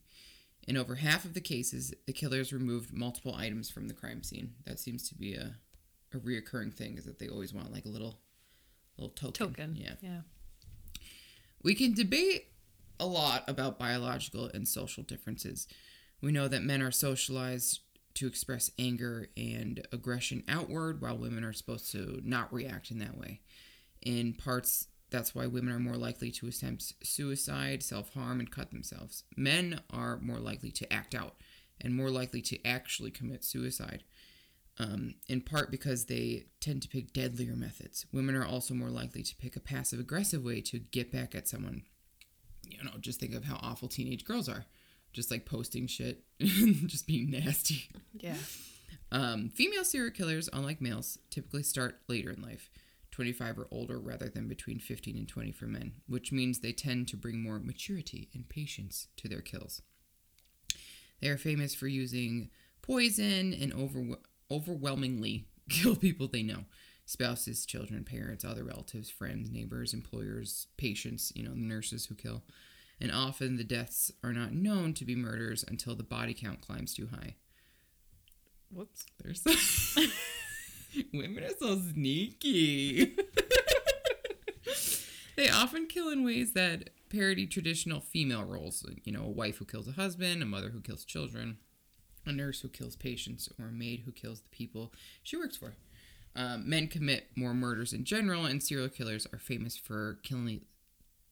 In 0.68 0.76
over 0.76 0.94
half 0.94 1.24
of 1.24 1.34
the 1.34 1.40
cases, 1.40 1.92
the 2.06 2.12
killers 2.12 2.52
removed 2.52 2.92
multiple 2.92 3.34
items 3.34 3.68
from 3.68 3.88
the 3.88 3.94
crime 3.94 4.22
scene. 4.22 4.54
That 4.64 4.78
seems 4.78 5.08
to 5.08 5.16
be 5.16 5.34
a, 5.34 5.56
a 6.16 6.20
reoccurring 6.20 6.74
thing, 6.74 6.96
is 6.98 7.04
that 7.04 7.18
they 7.18 7.28
always 7.28 7.52
want 7.54 7.72
like 7.72 7.84
a 7.84 7.90
little 7.90 8.18
little 8.98 9.14
token. 9.14 9.48
Token. 9.48 9.76
Yeah. 9.76 9.94
Yeah. 10.00 10.20
We 11.62 11.74
can 11.74 11.94
debate 11.94 12.46
a 12.98 13.06
lot 13.06 13.44
about 13.48 13.78
biological 13.78 14.50
and 14.52 14.66
social 14.66 15.02
differences. 15.02 15.66
We 16.20 16.32
know 16.32 16.48
that 16.48 16.62
men 16.62 16.82
are 16.82 16.90
socialized 16.90 17.80
to 18.14 18.26
express 18.26 18.70
anger 18.78 19.28
and 19.36 19.86
aggression 19.92 20.42
outward, 20.48 21.02
while 21.02 21.18
women 21.18 21.44
are 21.44 21.52
supposed 21.52 21.92
to 21.92 22.20
not 22.24 22.52
react 22.52 22.90
in 22.90 22.98
that 22.98 23.18
way. 23.18 23.40
In 24.00 24.32
parts, 24.32 24.88
that's 25.10 25.34
why 25.34 25.46
women 25.46 25.74
are 25.74 25.80
more 25.80 25.96
likely 25.96 26.30
to 26.32 26.48
attempt 26.48 26.94
suicide, 27.02 27.82
self 27.82 28.14
harm, 28.14 28.40
and 28.40 28.50
cut 28.50 28.70
themselves. 28.70 29.24
Men 29.36 29.80
are 29.90 30.18
more 30.18 30.38
likely 30.38 30.70
to 30.72 30.90
act 30.92 31.14
out 31.14 31.34
and 31.80 31.94
more 31.94 32.10
likely 32.10 32.40
to 32.42 32.64
actually 32.66 33.10
commit 33.10 33.44
suicide. 33.44 34.02
Um, 34.78 35.14
in 35.26 35.40
part 35.40 35.70
because 35.70 36.04
they 36.04 36.48
tend 36.60 36.82
to 36.82 36.88
pick 36.88 37.14
deadlier 37.14 37.56
methods. 37.56 38.04
Women 38.12 38.34
are 38.34 38.44
also 38.44 38.74
more 38.74 38.90
likely 38.90 39.22
to 39.22 39.36
pick 39.36 39.56
a 39.56 39.60
passive 39.60 39.98
aggressive 39.98 40.44
way 40.44 40.60
to 40.62 40.78
get 40.78 41.10
back 41.10 41.34
at 41.34 41.48
someone. 41.48 41.84
You 42.68 42.84
know, 42.84 42.90
just 43.00 43.18
think 43.18 43.32
of 43.34 43.44
how 43.44 43.58
awful 43.62 43.88
teenage 43.88 44.24
girls 44.26 44.50
are. 44.50 44.66
Just 45.14 45.30
like 45.30 45.46
posting 45.46 45.86
shit, 45.86 46.24
just 46.40 47.06
being 47.06 47.30
nasty. 47.30 47.88
Yeah. 48.12 48.34
Um, 49.10 49.48
female 49.48 49.84
serial 49.84 50.10
killers, 50.10 50.50
unlike 50.52 50.82
males, 50.82 51.18
typically 51.30 51.62
start 51.62 52.00
later 52.06 52.30
in 52.30 52.42
life, 52.42 52.68
25 53.12 53.60
or 53.60 53.68
older 53.70 53.98
rather 53.98 54.28
than 54.28 54.46
between 54.46 54.78
15 54.78 55.16
and 55.16 55.26
20 55.26 55.52
for 55.52 55.64
men, 55.66 55.92
which 56.06 56.32
means 56.32 56.58
they 56.58 56.72
tend 56.72 57.08
to 57.08 57.16
bring 57.16 57.40
more 57.42 57.58
maturity 57.58 58.28
and 58.34 58.46
patience 58.50 59.08
to 59.16 59.26
their 59.26 59.40
kills. 59.40 59.80
They 61.22 61.28
are 61.28 61.38
famous 61.38 61.74
for 61.74 61.86
using 61.86 62.50
poison 62.82 63.54
and 63.54 63.72
over- 63.72 64.18
overwhelmingly 64.50 65.46
kill 65.68 65.96
people 65.96 66.28
they 66.28 66.42
know 66.42 66.64
spouses, 67.06 67.64
children, 67.64 68.04
parents, 68.04 68.44
other 68.44 68.64
relatives, 68.64 69.08
friends, 69.08 69.50
neighbors, 69.50 69.94
employers, 69.94 70.66
patients, 70.76 71.32
you 71.36 71.44
know, 71.44 71.50
the 71.50 71.56
nurses 71.56 72.06
who 72.06 72.16
kill. 72.16 72.42
And 73.00 73.12
often 73.12 73.56
the 73.56 73.64
deaths 73.64 74.10
are 74.24 74.32
not 74.32 74.52
known 74.52 74.92
to 74.94 75.04
be 75.04 75.14
murders 75.14 75.64
until 75.66 75.94
the 75.94 76.02
body 76.02 76.34
count 76.34 76.60
climbs 76.60 76.94
too 76.94 77.08
high. 77.08 77.36
Whoops. 78.70 79.06
They're 79.22 79.34
so 79.34 79.52
women 81.12 81.44
are 81.44 81.56
so 81.58 81.78
sneaky. 81.78 83.16
they 85.36 85.48
often 85.48 85.86
kill 85.86 86.08
in 86.08 86.24
ways 86.24 86.52
that 86.54 86.90
parody 87.10 87.46
traditional 87.46 88.00
female 88.00 88.44
roles. 88.44 88.84
You 89.04 89.12
know, 89.12 89.24
a 89.24 89.30
wife 89.30 89.58
who 89.58 89.64
kills 89.64 89.88
a 89.88 89.92
husband, 89.92 90.42
a 90.42 90.46
mother 90.46 90.70
who 90.70 90.80
kills 90.80 91.04
children, 91.04 91.58
a 92.26 92.32
nurse 92.32 92.60
who 92.60 92.68
kills 92.68 92.96
patients, 92.96 93.48
or 93.58 93.66
a 93.68 93.72
maid 93.72 94.02
who 94.04 94.12
kills 94.12 94.40
the 94.40 94.48
people 94.48 94.92
she 95.22 95.36
works 95.36 95.56
for. 95.56 95.74
Um, 96.34 96.68
men 96.68 96.88
commit 96.88 97.28
more 97.34 97.54
murders 97.54 97.92
in 97.92 98.04
general, 98.04 98.44
and 98.44 98.62
serial 98.62 98.88
killers 98.88 99.26
are 99.32 99.38
famous 99.38 99.76
for 99.76 100.18
killing, 100.22 100.62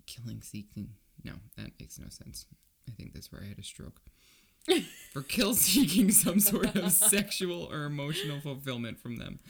killing 0.06 0.40
seeking. 0.40 0.90
No, 1.22 1.32
that 1.56 1.72
makes 1.78 1.98
no 1.98 2.08
sense. 2.08 2.46
I 2.88 2.92
think 2.92 3.12
that's 3.12 3.30
where 3.30 3.42
I 3.42 3.48
had 3.48 3.58
a 3.58 3.62
stroke 3.62 4.00
for 5.12 5.22
kill 5.22 5.54
seeking 5.54 6.10
some 6.10 6.40
sort 6.40 6.74
of 6.74 6.92
sexual 6.92 7.68
or 7.70 7.84
emotional 7.84 8.40
fulfillment 8.40 9.00
from 9.00 9.16
them. 9.16 9.40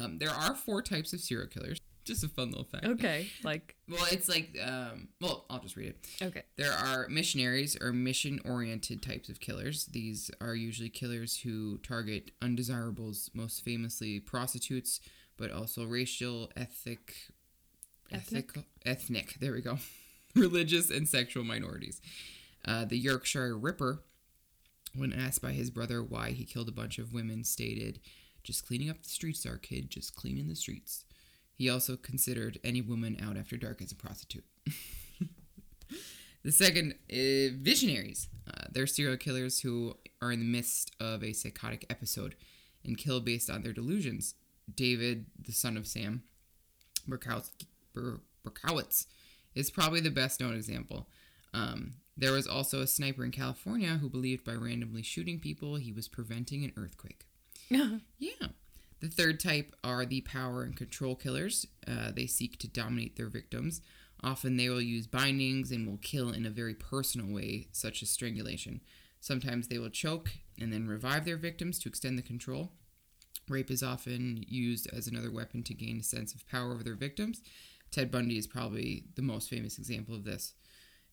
Um, 0.00 0.18
there 0.18 0.30
are 0.30 0.54
four 0.54 0.82
types 0.82 1.12
of 1.12 1.20
serial 1.20 1.48
killers. 1.48 1.78
Just 2.04 2.24
a 2.24 2.28
fun 2.28 2.50
little 2.50 2.64
fact. 2.64 2.84
Okay. 2.84 3.28
Like. 3.44 3.76
Well, 3.92 4.06
it's 4.10 4.26
like, 4.26 4.56
um, 4.64 5.08
well, 5.20 5.44
I'll 5.50 5.58
just 5.58 5.76
read 5.76 5.88
it. 5.88 5.96
Okay. 6.22 6.42
There 6.56 6.72
are 6.72 7.08
missionaries 7.10 7.76
or 7.78 7.92
mission 7.92 8.40
oriented 8.46 9.02
types 9.02 9.28
of 9.28 9.38
killers. 9.38 9.84
These 9.84 10.30
are 10.40 10.54
usually 10.54 10.88
killers 10.88 11.36
who 11.40 11.76
target 11.78 12.30
undesirables, 12.40 13.28
most 13.34 13.62
famously 13.62 14.18
prostitutes, 14.18 14.98
but 15.36 15.50
also 15.50 15.84
racial, 15.84 16.50
ethnic, 16.56 17.14
Ethnic? 18.10 18.44
ethical, 18.44 18.62
ethnic, 18.86 19.34
there 19.40 19.52
we 19.52 19.60
go, 19.60 19.76
religious 20.34 20.88
and 20.90 21.06
sexual 21.06 21.44
minorities. 21.44 22.00
Uh, 22.64 22.86
the 22.86 22.96
Yorkshire 22.96 23.54
Ripper, 23.58 24.02
when 24.94 25.12
asked 25.12 25.42
by 25.42 25.52
his 25.52 25.68
brother 25.70 26.02
why 26.02 26.30
he 26.30 26.44
killed 26.46 26.68
a 26.70 26.72
bunch 26.72 26.98
of 26.98 27.12
women, 27.12 27.44
stated, 27.44 28.00
Just 28.42 28.66
cleaning 28.66 28.88
up 28.88 29.02
the 29.02 29.08
streets, 29.10 29.44
our 29.44 29.58
kid, 29.58 29.90
just 29.90 30.14
cleaning 30.16 30.48
the 30.48 30.56
streets. 30.56 31.04
He 31.62 31.70
also 31.70 31.94
considered 31.94 32.58
any 32.64 32.80
woman 32.80 33.16
out 33.22 33.36
after 33.36 33.56
dark 33.56 33.80
as 33.80 33.92
a 33.92 33.94
prostitute. 33.94 34.42
the 36.42 36.50
second, 36.50 36.96
uh, 37.08 37.54
visionaries. 37.56 38.26
Uh, 38.48 38.64
they're 38.72 38.88
serial 38.88 39.16
killers 39.16 39.60
who 39.60 39.96
are 40.20 40.32
in 40.32 40.40
the 40.40 40.44
midst 40.44 40.90
of 40.98 41.22
a 41.22 41.32
psychotic 41.32 41.86
episode 41.88 42.34
and 42.84 42.98
kill 42.98 43.20
based 43.20 43.48
on 43.48 43.62
their 43.62 43.72
delusions. 43.72 44.34
David, 44.74 45.26
the 45.38 45.52
son 45.52 45.76
of 45.76 45.86
Sam, 45.86 46.24
Berkowitz, 47.08 47.52
Ber- 47.94 48.22
Berkowitz 48.44 49.06
is 49.54 49.70
probably 49.70 50.00
the 50.00 50.10
best 50.10 50.40
known 50.40 50.54
example. 50.54 51.06
Um, 51.54 51.92
there 52.16 52.32
was 52.32 52.48
also 52.48 52.80
a 52.80 52.88
sniper 52.88 53.24
in 53.24 53.30
California 53.30 53.98
who 54.00 54.10
believed 54.10 54.44
by 54.44 54.54
randomly 54.54 55.04
shooting 55.04 55.38
people 55.38 55.76
he 55.76 55.92
was 55.92 56.08
preventing 56.08 56.64
an 56.64 56.72
earthquake. 56.76 57.24
Yeah. 58.18 58.48
The 59.02 59.08
third 59.08 59.40
type 59.40 59.74
are 59.82 60.06
the 60.06 60.20
power 60.20 60.62
and 60.62 60.76
control 60.76 61.16
killers. 61.16 61.66
Uh, 61.88 62.12
they 62.14 62.26
seek 62.26 62.58
to 62.60 62.68
dominate 62.68 63.16
their 63.16 63.28
victims. 63.28 63.80
Often 64.22 64.56
they 64.56 64.68
will 64.68 64.80
use 64.80 65.08
bindings 65.08 65.72
and 65.72 65.88
will 65.88 65.98
kill 65.98 66.30
in 66.30 66.46
a 66.46 66.50
very 66.50 66.74
personal 66.74 67.26
way, 67.26 67.66
such 67.72 68.00
as 68.04 68.10
strangulation. 68.10 68.80
Sometimes 69.20 69.66
they 69.66 69.78
will 69.78 69.90
choke 69.90 70.30
and 70.60 70.72
then 70.72 70.86
revive 70.86 71.24
their 71.24 71.36
victims 71.36 71.80
to 71.80 71.88
extend 71.88 72.16
the 72.16 72.22
control. 72.22 72.70
Rape 73.48 73.72
is 73.72 73.82
often 73.82 74.44
used 74.46 74.88
as 74.92 75.08
another 75.08 75.32
weapon 75.32 75.64
to 75.64 75.74
gain 75.74 75.98
a 75.98 76.04
sense 76.04 76.32
of 76.32 76.46
power 76.46 76.72
over 76.72 76.84
their 76.84 76.94
victims. 76.94 77.42
Ted 77.90 78.08
Bundy 78.08 78.38
is 78.38 78.46
probably 78.46 79.06
the 79.16 79.22
most 79.22 79.50
famous 79.50 79.78
example 79.78 80.14
of 80.14 80.24
this. 80.24 80.54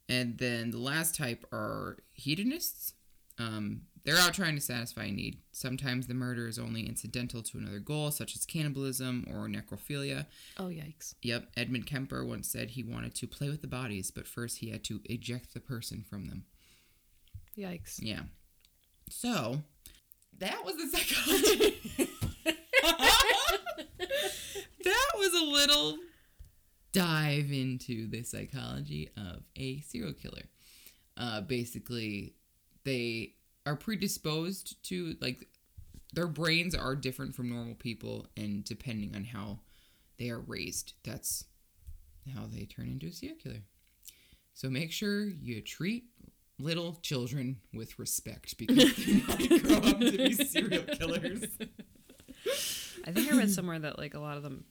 And 0.07 0.37
then 0.37 0.69
the 0.69 0.77
last 0.77 1.15
type 1.15 1.43
are 1.51 1.97
hedonists. 2.13 2.93
Um, 3.39 3.81
they're 4.03 4.17
out 4.17 4.33
trying 4.33 4.55
to 4.55 4.61
satisfy 4.61 5.05
a 5.05 5.11
need. 5.11 5.39
Sometimes 5.51 6.07
the 6.07 6.13
murder 6.13 6.47
is 6.47 6.57
only 6.57 6.87
incidental 6.87 7.41
to 7.43 7.57
another 7.57 7.79
goal, 7.79 8.11
such 8.11 8.35
as 8.35 8.45
cannibalism 8.45 9.25
or 9.29 9.47
necrophilia. 9.47 10.25
Oh 10.57 10.65
yikes. 10.65 11.15
Yep, 11.21 11.47
Edmund 11.57 11.85
Kemper 11.85 12.23
once 12.25 12.47
said 12.49 12.71
he 12.71 12.83
wanted 12.83 13.15
to 13.15 13.27
play 13.27 13.49
with 13.49 13.61
the 13.61 13.67
bodies, 13.67 14.11
but 14.11 14.27
first 14.27 14.59
he 14.59 14.69
had 14.69 14.83
to 14.85 15.01
eject 15.05 15.53
the 15.53 15.59
person 15.59 16.03
from 16.07 16.27
them. 16.27 16.45
Yikes. 17.57 17.99
Yeah. 17.99 18.21
So, 19.09 19.63
that 20.37 20.63
was 20.63 20.75
the 20.75 20.87
psychology. 20.87 21.79
that 24.83 25.11
was 25.17 25.33
a 25.33 25.45
little 25.45 25.97
dive 26.91 27.51
into 27.51 28.07
the 28.07 28.23
psychology 28.23 29.09
of 29.17 29.43
a 29.55 29.81
serial 29.81 30.13
killer. 30.13 30.43
Uh, 31.17 31.41
basically, 31.41 32.33
they 32.89 33.33
are 33.65 33.75
predisposed 33.75 34.81
to, 34.83 35.15
like, 35.21 35.47
their 36.13 36.27
brains 36.27 36.73
are 36.73 36.95
different 36.95 37.35
from 37.35 37.49
normal 37.49 37.75
people, 37.75 38.27
and 38.35 38.63
depending 38.63 39.15
on 39.15 39.23
how 39.25 39.59
they 40.17 40.29
are 40.29 40.39
raised, 40.39 40.93
that's 41.03 41.45
how 42.35 42.45
they 42.47 42.65
turn 42.65 42.87
into 42.87 43.07
a 43.07 43.11
serial 43.11 43.37
killer. 43.37 43.61
So 44.53 44.69
make 44.69 44.91
sure 44.91 45.23
you 45.25 45.61
treat 45.61 46.05
little 46.57 46.97
children 47.01 47.57
with 47.73 47.97
respect 47.99 48.57
because 48.57 48.95
they 48.95 49.13
might 49.27 49.63
grow 49.63 49.77
up 49.77 49.99
to 49.99 50.11
be 50.17 50.33
serial 50.33 50.83
killers. 50.83 51.45
I 53.05 53.11
think 53.11 53.31
I 53.31 53.37
read 53.37 53.51
somewhere 53.51 53.79
that 53.79 53.97
like 53.97 54.13
a 54.15 54.19
lot 54.19 54.35
of 54.37 54.43
them 54.43 54.65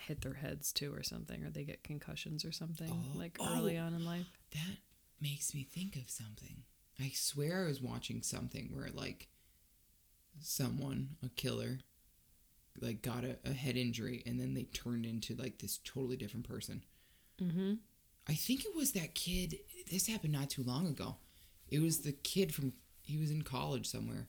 hit 0.00 0.22
their 0.22 0.34
heads 0.34 0.72
too 0.72 0.92
or 0.92 1.02
something 1.02 1.44
or 1.44 1.50
they 1.50 1.64
get 1.64 1.84
concussions 1.84 2.44
or 2.44 2.50
something 2.52 2.90
Oh, 2.90 3.18
like 3.18 3.36
oh. 3.40 3.56
early 3.58 3.76
on 3.76 3.94
in 3.94 4.04
life. 4.04 4.26
That 4.52 4.76
makes 5.20 5.54
me 5.54 5.64
think 5.70 5.96
of 5.96 6.10
something. 6.10 6.62
I 7.00 7.12
swear 7.14 7.64
I 7.64 7.68
was 7.68 7.80
watching 7.80 8.22
something 8.22 8.70
where 8.72 8.88
like 8.92 9.28
someone, 10.40 11.10
a 11.24 11.28
killer, 11.28 11.78
like 12.80 13.02
got 13.02 13.24
a, 13.24 13.36
a 13.44 13.52
head 13.52 13.76
injury 13.76 14.22
and 14.26 14.38
then 14.38 14.54
they 14.54 14.64
turned 14.64 15.06
into 15.06 15.34
like 15.34 15.58
this 15.58 15.78
totally 15.84 16.16
different 16.16 16.48
person. 16.48 16.84
Mm-hmm. 17.42 17.74
I 18.28 18.34
think 18.34 18.64
it 18.64 18.74
was 18.74 18.92
that 18.92 19.14
kid. 19.14 19.58
This 19.90 20.06
happened 20.06 20.32
not 20.32 20.50
too 20.50 20.62
long 20.62 20.86
ago. 20.86 21.16
It 21.70 21.80
was 21.80 22.00
the 22.00 22.12
kid 22.12 22.54
from. 22.54 22.72
He 23.02 23.16
was 23.16 23.30
in 23.30 23.42
college 23.42 23.86
somewhere. 23.86 24.26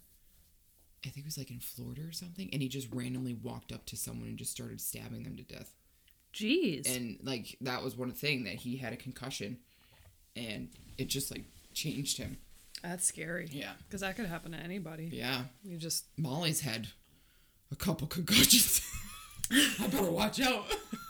I 1.05 1.09
think 1.09 1.26
it 1.26 1.28
was 1.28 1.38
like 1.38 1.51
in 1.51 1.59
Florida 1.59 2.01
or 2.07 2.11
something, 2.11 2.49
and 2.51 2.61
he 2.61 2.70
just 2.70 2.88
randomly 2.93 3.34
walked 3.34 3.72
up 3.72 3.86
to 3.88 3.97
someone 3.97 4.28
and 4.30 4.38
just 4.38 4.51
started 4.51 4.80
stabbing 4.80 5.24
them 5.24 5.36
to 5.38 5.43
death. 5.43 5.74
Jeez. 6.34 6.93
And 6.95 7.17
like 7.24 7.57
that 7.61 7.84
was 7.84 7.97
one 7.97 8.11
thing 8.11 8.43
that 8.43 8.55
he 8.55 8.78
had 8.78 8.93
a 8.93 8.97
concussion, 8.97 9.57
and 10.36 10.70
it 10.97 11.07
just 11.07 11.32
like 11.32 11.45
changed 11.74 12.17
him. 12.17 12.38
That's 12.84 13.05
scary. 13.05 13.49
Yeah. 13.51 13.71
Because 13.88 14.01
that 14.01 14.15
could 14.15 14.25
happen 14.27 14.51
to 14.53 14.57
anybody. 14.57 15.09
Yeah. 15.11 15.41
You 15.63 15.77
just 15.77 16.05
Molly's 16.17 16.61
had 16.61 16.88
a 17.71 17.75
couple 17.75 18.07
concussions. 18.07 18.82
I 19.51 19.88
better 19.88 20.03
watch 20.11 20.39
out. 20.41 20.65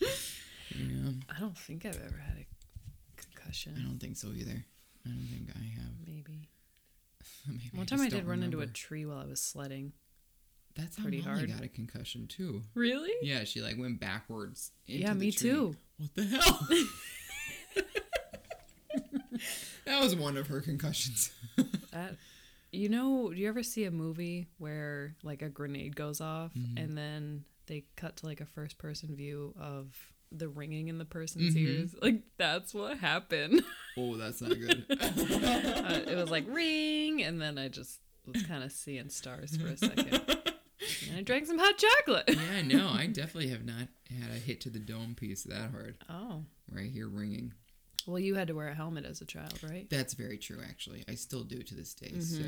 yeah. 0.00 1.10
I 1.28 1.40
don't 1.40 1.56
think 1.58 1.84
I've 1.84 1.96
ever 1.96 2.18
had 2.18 2.36
a 2.38 2.46
concussion. 3.20 3.74
I 3.78 3.82
don't 3.82 3.98
think 3.98 4.16
so 4.16 4.28
either. 4.28 4.64
I 5.06 5.08
don't 5.08 5.28
think 5.30 5.48
I 5.54 5.80
have. 5.80 5.92
Maybe. 6.06 6.48
Maybe 7.48 7.70
One 7.74 7.82
I 7.82 7.84
time 7.86 8.00
I 8.00 8.08
did 8.08 8.26
run 8.26 8.42
into 8.42 8.60
a 8.60 8.66
tree 8.66 9.06
while 9.06 9.18
I 9.18 9.26
was 9.26 9.40
sledding. 9.42 9.92
That's 10.76 10.96
how 10.96 11.02
pretty 11.02 11.20
Molly 11.22 11.38
hard. 11.40 11.50
got 11.52 11.64
a 11.64 11.68
concussion 11.68 12.26
too. 12.28 12.62
Really? 12.74 13.10
Yeah, 13.22 13.44
she 13.44 13.60
like 13.60 13.76
went 13.78 13.98
backwards. 14.00 14.70
Into 14.86 15.02
Yeah, 15.02 15.12
me 15.14 15.32
tree. 15.32 15.50
too. 15.50 15.76
What 15.98 16.14
the 16.14 16.24
hell? 16.24 16.68
That 19.90 20.02
was 20.02 20.14
one 20.16 20.36
of 20.36 20.46
her 20.48 20.60
concussions. 20.60 21.30
That 21.92 22.16
you 22.72 22.88
know, 22.88 23.32
do 23.34 23.36
you 23.40 23.48
ever 23.48 23.64
see 23.64 23.84
a 23.84 23.90
movie 23.90 24.46
where 24.58 25.16
like 25.24 25.42
a 25.42 25.48
grenade 25.48 25.96
goes 25.96 26.20
off 26.20 26.52
Mm-hmm. 26.54 26.78
and 26.78 26.96
then 26.96 27.44
they 27.66 27.84
cut 27.96 28.16
to 28.18 28.26
like 28.26 28.40
a 28.40 28.46
first 28.46 28.78
person 28.78 29.16
view 29.16 29.54
of 29.60 29.92
the 30.30 30.48
ringing 30.48 30.86
in 30.88 30.98
the 30.98 31.04
person's 31.04 31.54
Mhm. 31.56 31.66
ears? 31.66 31.94
Like 32.02 32.22
that's 32.38 32.72
what 32.72 32.98
happened. 32.98 33.62
oh, 33.96 34.16
that's 34.16 34.40
not 34.40 34.50
good. 34.58 34.84
uh, 34.90 36.00
it 36.06 36.16
was 36.16 36.30
like 36.30 36.44
ring 36.48 37.22
and 37.24 37.40
then 37.40 37.58
I 37.58 37.66
just 37.68 37.98
was 38.32 38.42
kind 38.44 38.62
of 38.62 38.70
seeing 38.70 39.08
stars 39.08 39.56
for 39.56 39.66
a 39.66 39.76
second. 39.76 40.20
And 41.08 41.18
I 41.18 41.22
drank 41.22 41.46
some 41.46 41.58
hot 41.58 41.74
chocolate. 41.76 42.24
yeah, 42.28 42.62
no, 42.62 42.88
I 42.88 43.06
definitely 43.06 43.50
have 43.50 43.64
not 43.64 43.88
had 44.08 44.30
a 44.30 44.38
hit 44.38 44.60
to 44.62 44.70
the 44.70 44.78
dome 44.78 45.14
piece 45.18 45.42
that 45.44 45.70
hard. 45.72 45.96
Oh. 46.08 46.44
Right 46.72 46.90
here 46.90 47.08
ringing. 47.08 47.52
Well, 48.06 48.18
you 48.18 48.34
had 48.34 48.48
to 48.48 48.54
wear 48.54 48.68
a 48.68 48.74
helmet 48.74 49.04
as 49.04 49.20
a 49.20 49.24
child, 49.24 49.58
right? 49.62 49.88
That's 49.90 50.14
very 50.14 50.38
true, 50.38 50.58
actually. 50.68 51.04
I 51.08 51.14
still 51.14 51.42
do 51.44 51.62
to 51.62 51.74
this 51.74 51.94
day. 51.94 52.18
So, 52.20 52.42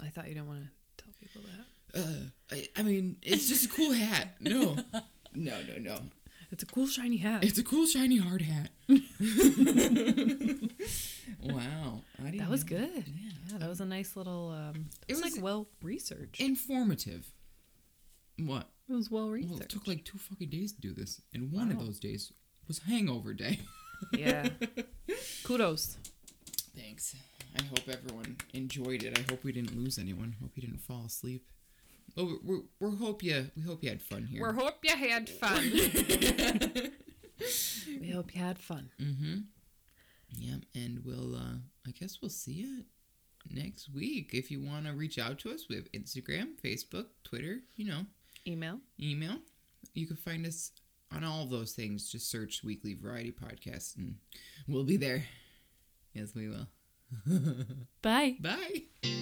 I 0.00 0.08
thought 0.08 0.28
you 0.28 0.34
didn't 0.34 0.48
want 0.48 0.62
to 0.64 1.04
tell 1.04 1.12
people 1.20 1.42
that. 1.42 2.00
uh, 2.00 2.56
I, 2.56 2.68
I 2.80 2.82
mean, 2.82 3.16
it's 3.22 3.48
just 3.48 3.64
a 3.66 3.68
cool 3.68 3.92
hat. 3.92 4.34
No, 4.40 4.76
no, 5.34 5.56
no, 5.68 5.78
no. 5.80 5.98
It's 6.50 6.62
a 6.62 6.66
cool 6.66 6.86
shiny 6.86 7.16
hat. 7.16 7.42
It's 7.44 7.56
a 7.58 7.64
cool, 7.64 7.86
shiny, 7.86 8.18
hard 8.18 8.42
hat. 8.42 8.70
wow, 11.42 12.02
I 12.18 12.24
didn't 12.24 12.38
that 12.38 12.50
was 12.50 12.64
know. 12.64 12.76
good. 12.78 13.04
Yeah. 13.06 13.30
Yeah, 13.50 13.58
that 13.58 13.68
was 13.68 13.80
a 13.80 13.84
nice 13.86 14.16
little. 14.16 14.50
Um, 14.50 14.86
It 15.08 15.12
it 15.12 15.14
was 15.14 15.22
was- 15.24 15.34
like 15.36 15.42
well 15.42 15.68
researched. 15.82 16.40
Informative. 16.40 17.32
What? 18.38 18.68
It 18.88 18.92
was 18.94 19.10
well 19.10 19.28
Well, 19.30 19.60
it 19.60 19.68
took 19.68 19.86
like 19.86 20.04
two 20.04 20.18
fucking 20.18 20.50
days 20.50 20.72
to 20.72 20.80
do 20.80 20.92
this, 20.92 21.20
and 21.32 21.52
one 21.52 21.70
of 21.70 21.78
those 21.78 21.98
days 21.98 22.32
was 22.68 22.80
hangover 22.80 23.32
day. 23.34 23.60
yeah. 24.12 24.48
Kudos. 25.44 25.96
Thanks. 26.76 27.14
I 27.58 27.62
hope 27.64 27.88
everyone 27.88 28.36
enjoyed 28.54 29.02
it. 29.02 29.18
I 29.18 29.22
hope 29.30 29.44
we 29.44 29.52
didn't 29.52 29.76
lose 29.76 29.98
anyone. 29.98 30.34
Hope 30.40 30.52
you 30.56 30.62
didn't 30.62 30.80
fall 30.80 31.04
asleep. 31.06 31.44
Oh, 32.16 32.38
we're, 32.44 32.56
we 32.80 32.90
we 32.90 32.96
hope 32.96 33.22
you 33.22 33.50
we 33.56 33.62
hope 33.62 33.82
you 33.82 33.90
had 33.90 34.02
fun 34.02 34.24
here. 34.24 34.46
We 34.46 34.54
hope 34.58 34.78
you 34.84 34.96
had 34.96 35.28
fun. 35.28 35.62
we 38.00 38.10
hope 38.10 38.34
you 38.34 38.40
had 38.40 38.58
fun. 38.58 38.90
mm-hmm. 39.00 39.34
Yeah, 40.38 40.56
and 40.74 41.00
we'll 41.04 41.34
uh 41.36 41.56
I 41.86 41.90
guess 41.90 42.18
we'll 42.22 42.30
see 42.30 42.52
you 42.52 42.84
next 43.50 43.90
week. 43.94 44.30
If 44.32 44.50
you 44.50 44.60
want 44.62 44.86
to 44.86 44.92
reach 44.92 45.18
out 45.18 45.38
to 45.40 45.50
us, 45.52 45.66
we 45.68 45.76
have 45.76 45.90
Instagram, 45.92 46.50
Facebook, 46.64 47.06
Twitter, 47.24 47.60
you 47.76 47.86
know, 47.86 48.06
Email. 48.46 48.78
email. 49.00 49.38
You 49.94 50.06
can 50.06 50.16
find 50.16 50.46
us 50.46 50.70
on 51.14 51.24
all 51.24 51.44
of 51.44 51.50
those 51.50 51.72
things. 51.72 52.10
Just 52.10 52.30
search 52.30 52.62
Weekly 52.64 52.94
Variety 52.94 53.32
Podcast 53.32 53.96
and 53.96 54.16
we'll 54.68 54.84
be 54.84 54.96
there. 54.96 55.24
Yes, 56.14 56.34
we 56.34 56.48
will. 56.48 56.66
Bye. 58.02 58.36
Bye. 58.40 59.18